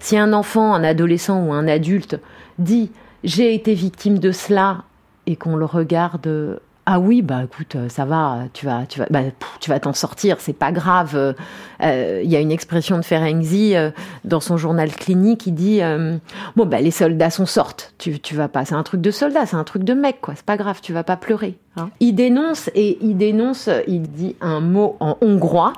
[0.00, 2.18] Si un enfant, un adolescent ou un adulte
[2.58, 2.90] dit
[3.24, 4.84] j'ai été victime de cela
[5.26, 9.20] et qu'on le regarde ah oui, bah écoute, ça va, tu vas, tu vas, bah,
[9.60, 11.34] tu vas t'en sortir, c'est pas grave.
[11.80, 13.90] Euh, il y a une expression de Ferenczi euh,
[14.24, 16.16] dans son journal clinique, il dit euh,
[16.56, 19.46] bon bah les soldats s'en sortent, tu, tu vas pas, c'est un truc de soldat,
[19.46, 21.56] c'est un truc de mec quoi, c'est pas grave, tu vas pas pleurer.
[21.76, 21.90] Hein.
[22.00, 25.74] Il dénonce et il dénonce, il dit un mot en hongrois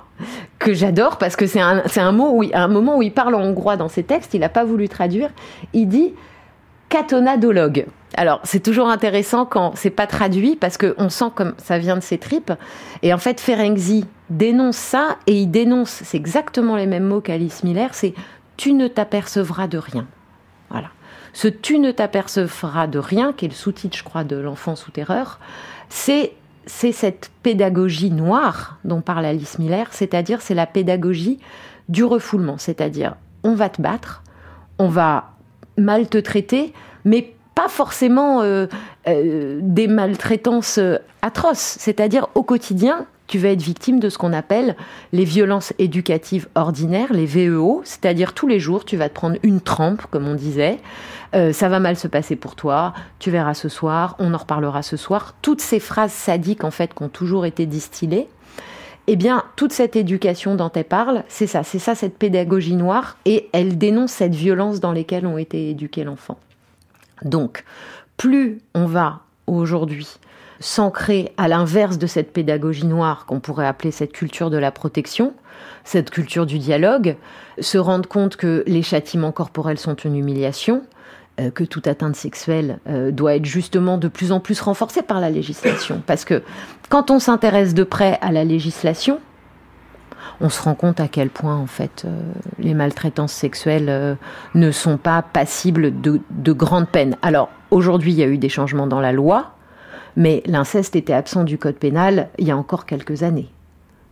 [0.59, 3.34] que j'adore parce que c'est un, c'est un mot où, un moment où il parle
[3.34, 5.28] en hongrois dans ses textes, il a pas voulu traduire.
[5.74, 6.14] Il dit
[6.88, 7.86] catonadologue.
[8.16, 12.02] Alors, c'est toujours intéressant quand c'est pas traduit parce qu'on sent comme ça vient de
[12.02, 12.52] ses tripes.
[13.02, 17.64] Et en fait, Ferenczi dénonce ça et il dénonce, c'est exactement les mêmes mots qu'Alice
[17.64, 18.14] Miller, c'est
[18.56, 20.06] tu ne t'apercevras de rien.
[20.70, 20.90] Voilà.
[21.32, 24.90] Ce tu ne t'apercevras de rien, qui est le sous-titre, je crois, de l'enfant sous
[24.90, 25.40] terreur,
[25.88, 26.32] c'est
[26.66, 31.38] c'est cette pédagogie noire dont parle Alice Miller, c'est-à-dire c'est la pédagogie
[31.90, 34.22] du refoulement, c'est-à-dire on va te battre,
[34.78, 35.34] on va
[35.76, 36.72] mal te traiter,
[37.04, 38.66] mais pas forcément euh,
[39.09, 41.76] euh, des maltraitances euh, atroces.
[41.78, 44.76] C'est-à-dire au quotidien, tu vas être victime de ce qu'on appelle
[45.12, 49.61] les violences éducatives ordinaires, les VEO, c'est-à-dire tous les jours, tu vas te prendre une
[49.61, 50.78] trempe, comme on disait,
[51.32, 54.98] ça va mal se passer pour toi, tu verras ce soir, on en reparlera ce
[54.98, 55.34] soir.
[55.40, 58.28] Toutes ces phrases sadiques, en fait, qui ont toujours été distillées,
[59.07, 63.16] Eh bien, toute cette éducation dont elle parle, c'est ça, c'est ça cette pédagogie noire,
[63.24, 66.36] et elle dénonce cette violence dans laquelle ont été éduqués l'enfant.
[67.22, 67.64] Donc,
[68.16, 70.08] plus on va aujourd'hui
[70.60, 75.34] s'ancrer à l'inverse de cette pédagogie noire qu'on pourrait appeler cette culture de la protection,
[75.84, 77.16] cette culture du dialogue,
[77.58, 80.82] se rendre compte que les châtiments corporels sont une humiliation,
[81.40, 85.20] euh, que toute atteinte sexuelle euh, doit être justement de plus en plus renforcée par
[85.20, 86.00] la législation.
[86.06, 86.42] Parce que
[86.88, 89.18] quand on s'intéresse de près à la législation,
[90.41, 92.20] on se rend compte à quel point en fait euh,
[92.59, 94.18] les maltraitances sexuelles
[94.55, 97.16] ne sont pas passibles de, de grandes peines.
[97.22, 99.55] Alors aujourd'hui, il y a eu des changements dans la loi,
[100.16, 103.49] mais l'inceste était absent du code pénal il y a encore quelques années.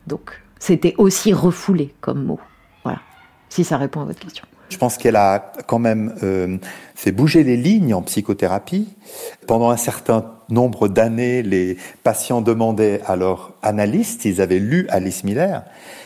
[0.06, 2.40] Donc c'était aussi refoulé comme mot.
[2.84, 3.00] Voilà,
[3.48, 4.44] si ça répond à votre question.
[4.72, 6.56] Je pense qu'elle a quand même euh,
[6.94, 8.88] fait bouger les lignes en psychothérapie.
[9.46, 15.24] Pendant un certain nombre d'années, les patients demandaient à leur analyste s'ils avaient lu Alice
[15.24, 15.62] Miller.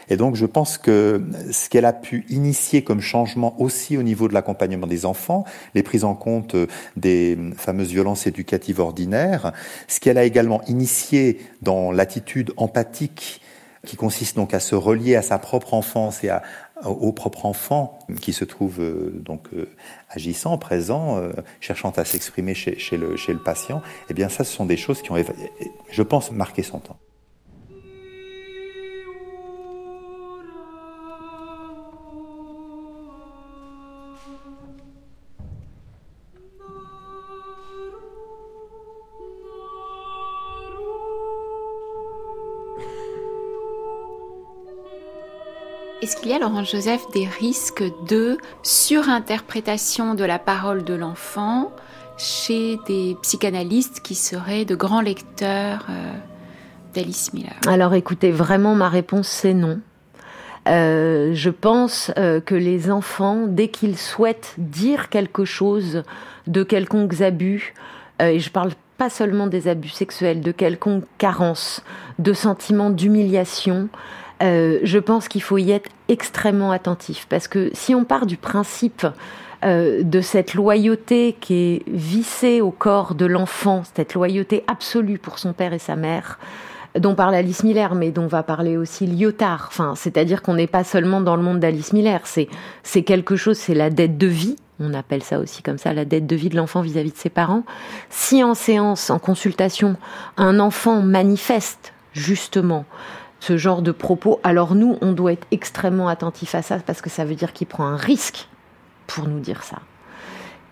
[0.09, 4.27] Et donc, je pense que ce qu'elle a pu initier comme changement aussi au niveau
[4.27, 5.45] de l'accompagnement des enfants,
[5.77, 6.57] les prises en compte
[6.97, 9.53] des fameuses violences éducatives ordinaires,
[9.87, 13.43] ce qu'elle a également initié dans l'attitude empathique
[13.87, 16.43] qui consiste donc à se relier à sa propre enfance et à,
[16.85, 19.69] au propre enfant qui se trouve euh, donc euh,
[20.11, 24.45] agissant, présent, euh, cherchant à s'exprimer chez, chez, le, chez le patient, eh bien ça,
[24.45, 25.17] ce sont des choses qui ont,
[25.91, 26.99] je pense, marqué son temps.
[46.03, 51.73] Est-ce qu'il y a, Laurent Joseph, des risques de surinterprétation de la parole de l'enfant
[52.19, 56.13] chez des psychanalystes qui seraient de grands lecteurs euh,
[56.93, 59.81] d'Alice Miller Alors écoutez, vraiment ma réponse c'est non.
[60.69, 66.03] Euh, je pense euh, que les enfants, dès qu'ils souhaitent dire quelque chose
[66.47, 67.73] de quelconques abus,
[68.21, 71.83] et je parle pas seulement des abus sexuels, de quelconque carence,
[72.19, 73.89] de sentiments d'humiliation,
[74.43, 78.37] euh, je pense qu'il faut y être extrêmement attentif parce que si on part du
[78.37, 79.07] principe
[79.65, 85.39] euh, de cette loyauté qui est vissée au corps de l'enfant, cette loyauté absolue pour
[85.39, 86.39] son père et sa mère,
[86.99, 89.67] dont parle Alice Miller, mais dont va parler aussi Lyotard.
[89.69, 92.49] Enfin, c'est-à-dire qu'on n'est pas seulement dans le monde d'Alice Miller, c'est
[92.83, 94.57] c'est quelque chose, c'est la dette de vie.
[94.79, 97.31] On appelle ça aussi comme ça, la dette de vie de l'enfant vis-à-vis de ses
[97.31, 97.65] parents.
[98.11, 99.97] Si en séance, en consultation,
[100.37, 102.85] un enfant manifeste justement
[103.47, 107.11] ce genre de propos, alors nous, on doit être extrêmement attentif à ça parce que
[107.11, 108.49] ça veut dire qu'il prend un risque
[109.07, 109.79] pour nous dire ça.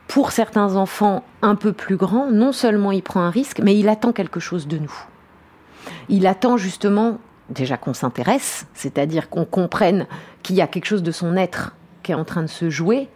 [0.09, 3.89] Pour certains enfants un peu plus grands, non seulement il prend un risque, mais il
[3.89, 4.93] attend quelque chose de nous.
[6.09, 7.19] Il attend justement
[7.49, 10.09] déjà qu'on s'intéresse, c'est-à-dire qu'on comprenne
[10.43, 13.09] qu'il y a quelque chose de son être qui est en train de se jouer,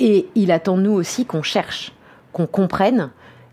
[0.00, 1.92] et il attend nous aussi qu'on cherche,
[2.32, 3.10] qu'on comprenne,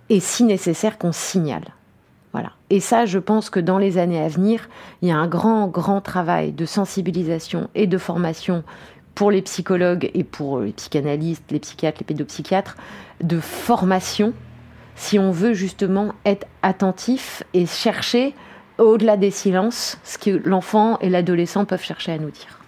[0.10, 1.74] et si nécessaire qu'on signale.
[2.70, 4.70] Et ça, je pense que dans les années à venir,
[5.02, 8.64] il y a un grand, grand travail de sensibilisation et de formation
[9.14, 12.76] pour les psychologues et pour les psychanalystes, les psychiatres, les pédopsychiatres,
[13.24, 14.34] de formation,
[14.96, 18.34] si on veut justement être attentif et chercher,
[18.78, 22.60] au-delà des silences, ce que l'enfant et l'adolescent peuvent chercher à nous dire.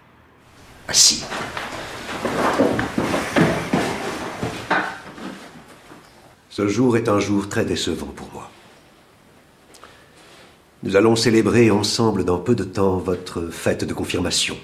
[0.91, 1.26] Si.
[6.49, 8.49] Ce jour est un jour très décevant pour moi.
[10.84, 14.55] Nous allons célébrer ensemble dans peu de temps votre fête de confirmation.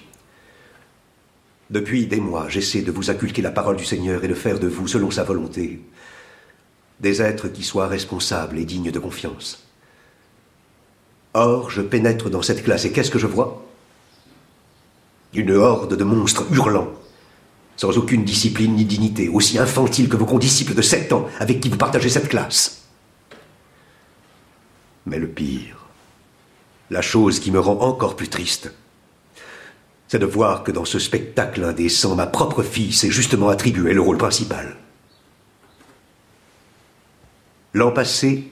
[1.72, 4.68] Depuis des mois, j'essaie de vous inculquer la parole du Seigneur et de faire de
[4.68, 5.82] vous, selon sa volonté,
[6.99, 9.68] des êtres qui soient responsables et dignes de confiance.
[11.34, 13.66] Or, je pénètre dans cette classe et qu'est-ce que je vois?
[15.34, 16.93] Une horde de monstres hurlants,
[17.76, 21.70] sans aucune discipline ni dignité, aussi infantiles que vos condisciples de sept ans avec qui
[21.70, 22.84] vous partagez cette classe.
[25.07, 25.82] Mais le pire,
[26.94, 28.72] la chose qui me rend encore plus triste,
[30.08, 34.02] c'est de voir que dans ce spectacle indécent, ma propre fille s'est justement attribué le
[34.02, 34.78] rôle principal.
[37.74, 38.52] L'an passé,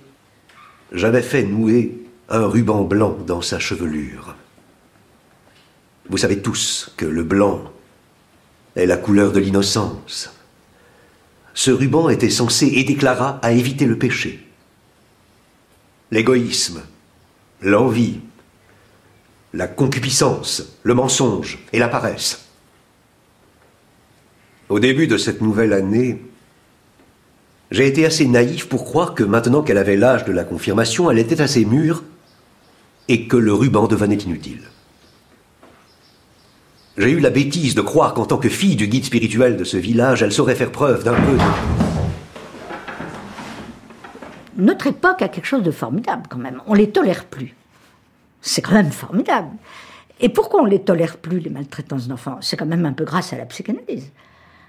[0.92, 4.36] j'avais fait nouer un ruban blanc dans sa chevelure.
[6.10, 7.62] Vous savez tous que le blanc
[8.76, 10.34] est la couleur de l'innocence.
[11.54, 14.44] Ce ruban était censé aider Clara à éviter le péché.
[16.10, 16.82] L'égoïsme,
[17.62, 18.20] l'envie,
[19.54, 22.46] la concupiscence, le mensonge et la paresse.
[24.70, 26.22] Au début de cette nouvelle année,
[27.72, 31.20] j'ai été assez naïf pour croire que maintenant qu'elle avait l'âge de la confirmation, elle
[31.20, 32.04] était assez mûre
[33.08, 34.62] et que le ruban devenait inutile.
[36.98, 39.78] J'ai eu la bêtise de croire qu'en tant que fille du guide spirituel de ce
[39.78, 41.44] village, elle saurait faire preuve d'un peu de...
[44.58, 46.62] Notre époque a quelque chose de formidable quand même.
[46.68, 47.56] On les tolère plus.
[48.42, 49.50] C'est quand même formidable.
[50.20, 52.38] Et pourquoi on les tolère plus, les maltraitances d'enfants?
[52.42, 54.12] C'est quand même un peu grâce à la psychanalyse.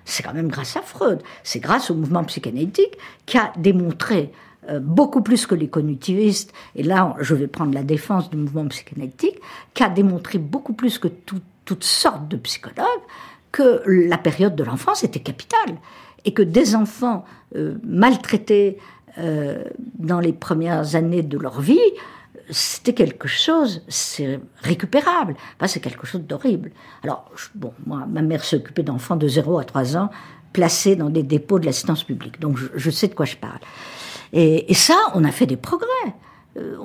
[0.05, 1.23] C'est quand même grâce à Freud.
[1.45, 2.97] C'est grâce au mouvement psychanalytique
[3.27, 4.33] qui a démontré
[4.69, 8.67] euh, beaucoup plus que les cognitivistes, et là je vais prendre la défense du mouvement
[8.69, 9.41] psychanalytique,
[9.75, 12.87] qui a démontré beaucoup plus que toutes sortes de psychologues
[13.51, 15.77] que la période de l'enfance était capitale
[16.25, 17.25] et que des enfants
[17.57, 18.79] euh, maltraités
[19.19, 19.65] euh,
[19.99, 21.81] dans les premières années de leur vie,
[22.53, 25.35] c'était quelque chose, c'est récupérable.
[25.67, 26.71] c'est quelque chose d'horrible.
[27.03, 30.11] Alors, bon, moi, ma mère s'occupait d'enfants de 0 à 3 ans
[30.53, 32.41] placés dans des dépôts de l'assistance publique.
[32.41, 33.59] Donc, je, sais de quoi je parle.
[34.33, 35.89] Et, ça, on a fait des progrès.
[36.59, 36.77] Euh,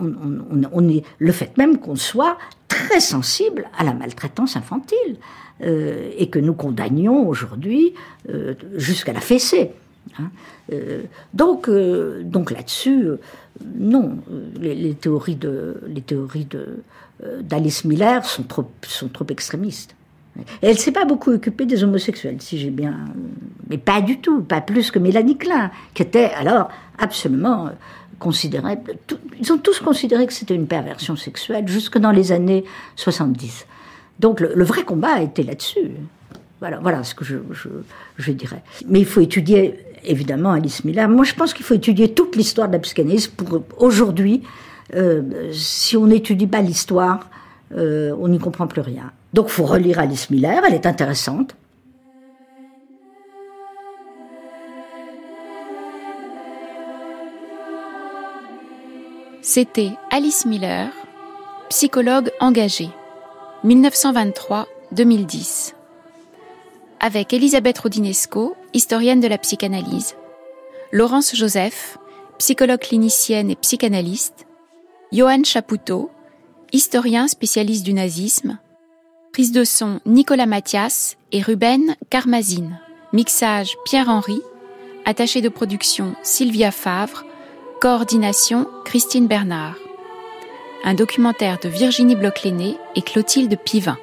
[0.71, 2.37] on, est le fait même qu'on soit
[2.69, 5.17] très sensible à la maltraitance infantile
[5.61, 7.93] euh, et que nous condamnions aujourd'hui
[8.29, 9.71] euh, jusqu'à la fessée.
[10.19, 10.29] Hein.
[11.33, 13.09] donc, donc là-dessus,
[13.77, 14.17] non,
[14.59, 16.79] les, théories de les théories de
[17.41, 19.95] d'Alice Miller sont trop sont trop extrémistes.
[20.61, 22.95] Et elle s'est pas beaucoup occupée des homosexuels, si j'ai bien,
[23.69, 27.69] mais pas du tout, pas plus que Mélanie Klein, qui était alors absolument
[28.19, 28.77] considérée.
[29.39, 33.65] Ils ont tous considéré que c'était une perversion sexuelle jusque dans les années 70.
[34.19, 35.91] Donc le, vrai combat été là-dessus.
[36.59, 38.63] Voilà, ce que je, dirais.
[38.87, 41.07] Mais il faut étudier évidemment Alice Miller.
[41.07, 44.41] Moi, je pense qu'il faut étudier toute l'histoire de la psychanalyse pour aujourd'hui.
[44.95, 47.29] Euh, si on n'étudie pas l'histoire,
[47.75, 49.11] euh, on n'y comprend plus rien.
[49.33, 50.63] Donc, faut relire Alice Miller.
[50.65, 51.55] Elle est intéressante.
[59.41, 60.89] C'était Alice Miller,
[61.69, 62.89] psychologue engagée,
[63.63, 65.76] 1923-2010
[66.99, 70.15] avec Elisabeth Rodinesco, historienne de la psychanalyse,
[70.91, 71.97] Laurence Joseph,
[72.37, 74.47] psychologue clinicienne et psychanalyste,
[75.11, 76.09] Johan Chapoutot,
[76.71, 78.59] historien spécialiste du nazisme,
[79.33, 82.79] prise de son Nicolas Mathias et Ruben Carmazine,
[83.13, 84.41] mixage Pierre-Henri,
[85.05, 87.23] attaché de production Sylvia Favre,
[87.81, 89.75] coordination Christine Bernard.
[90.83, 93.97] Un documentaire de Virginie bloch et Clotilde Pivin.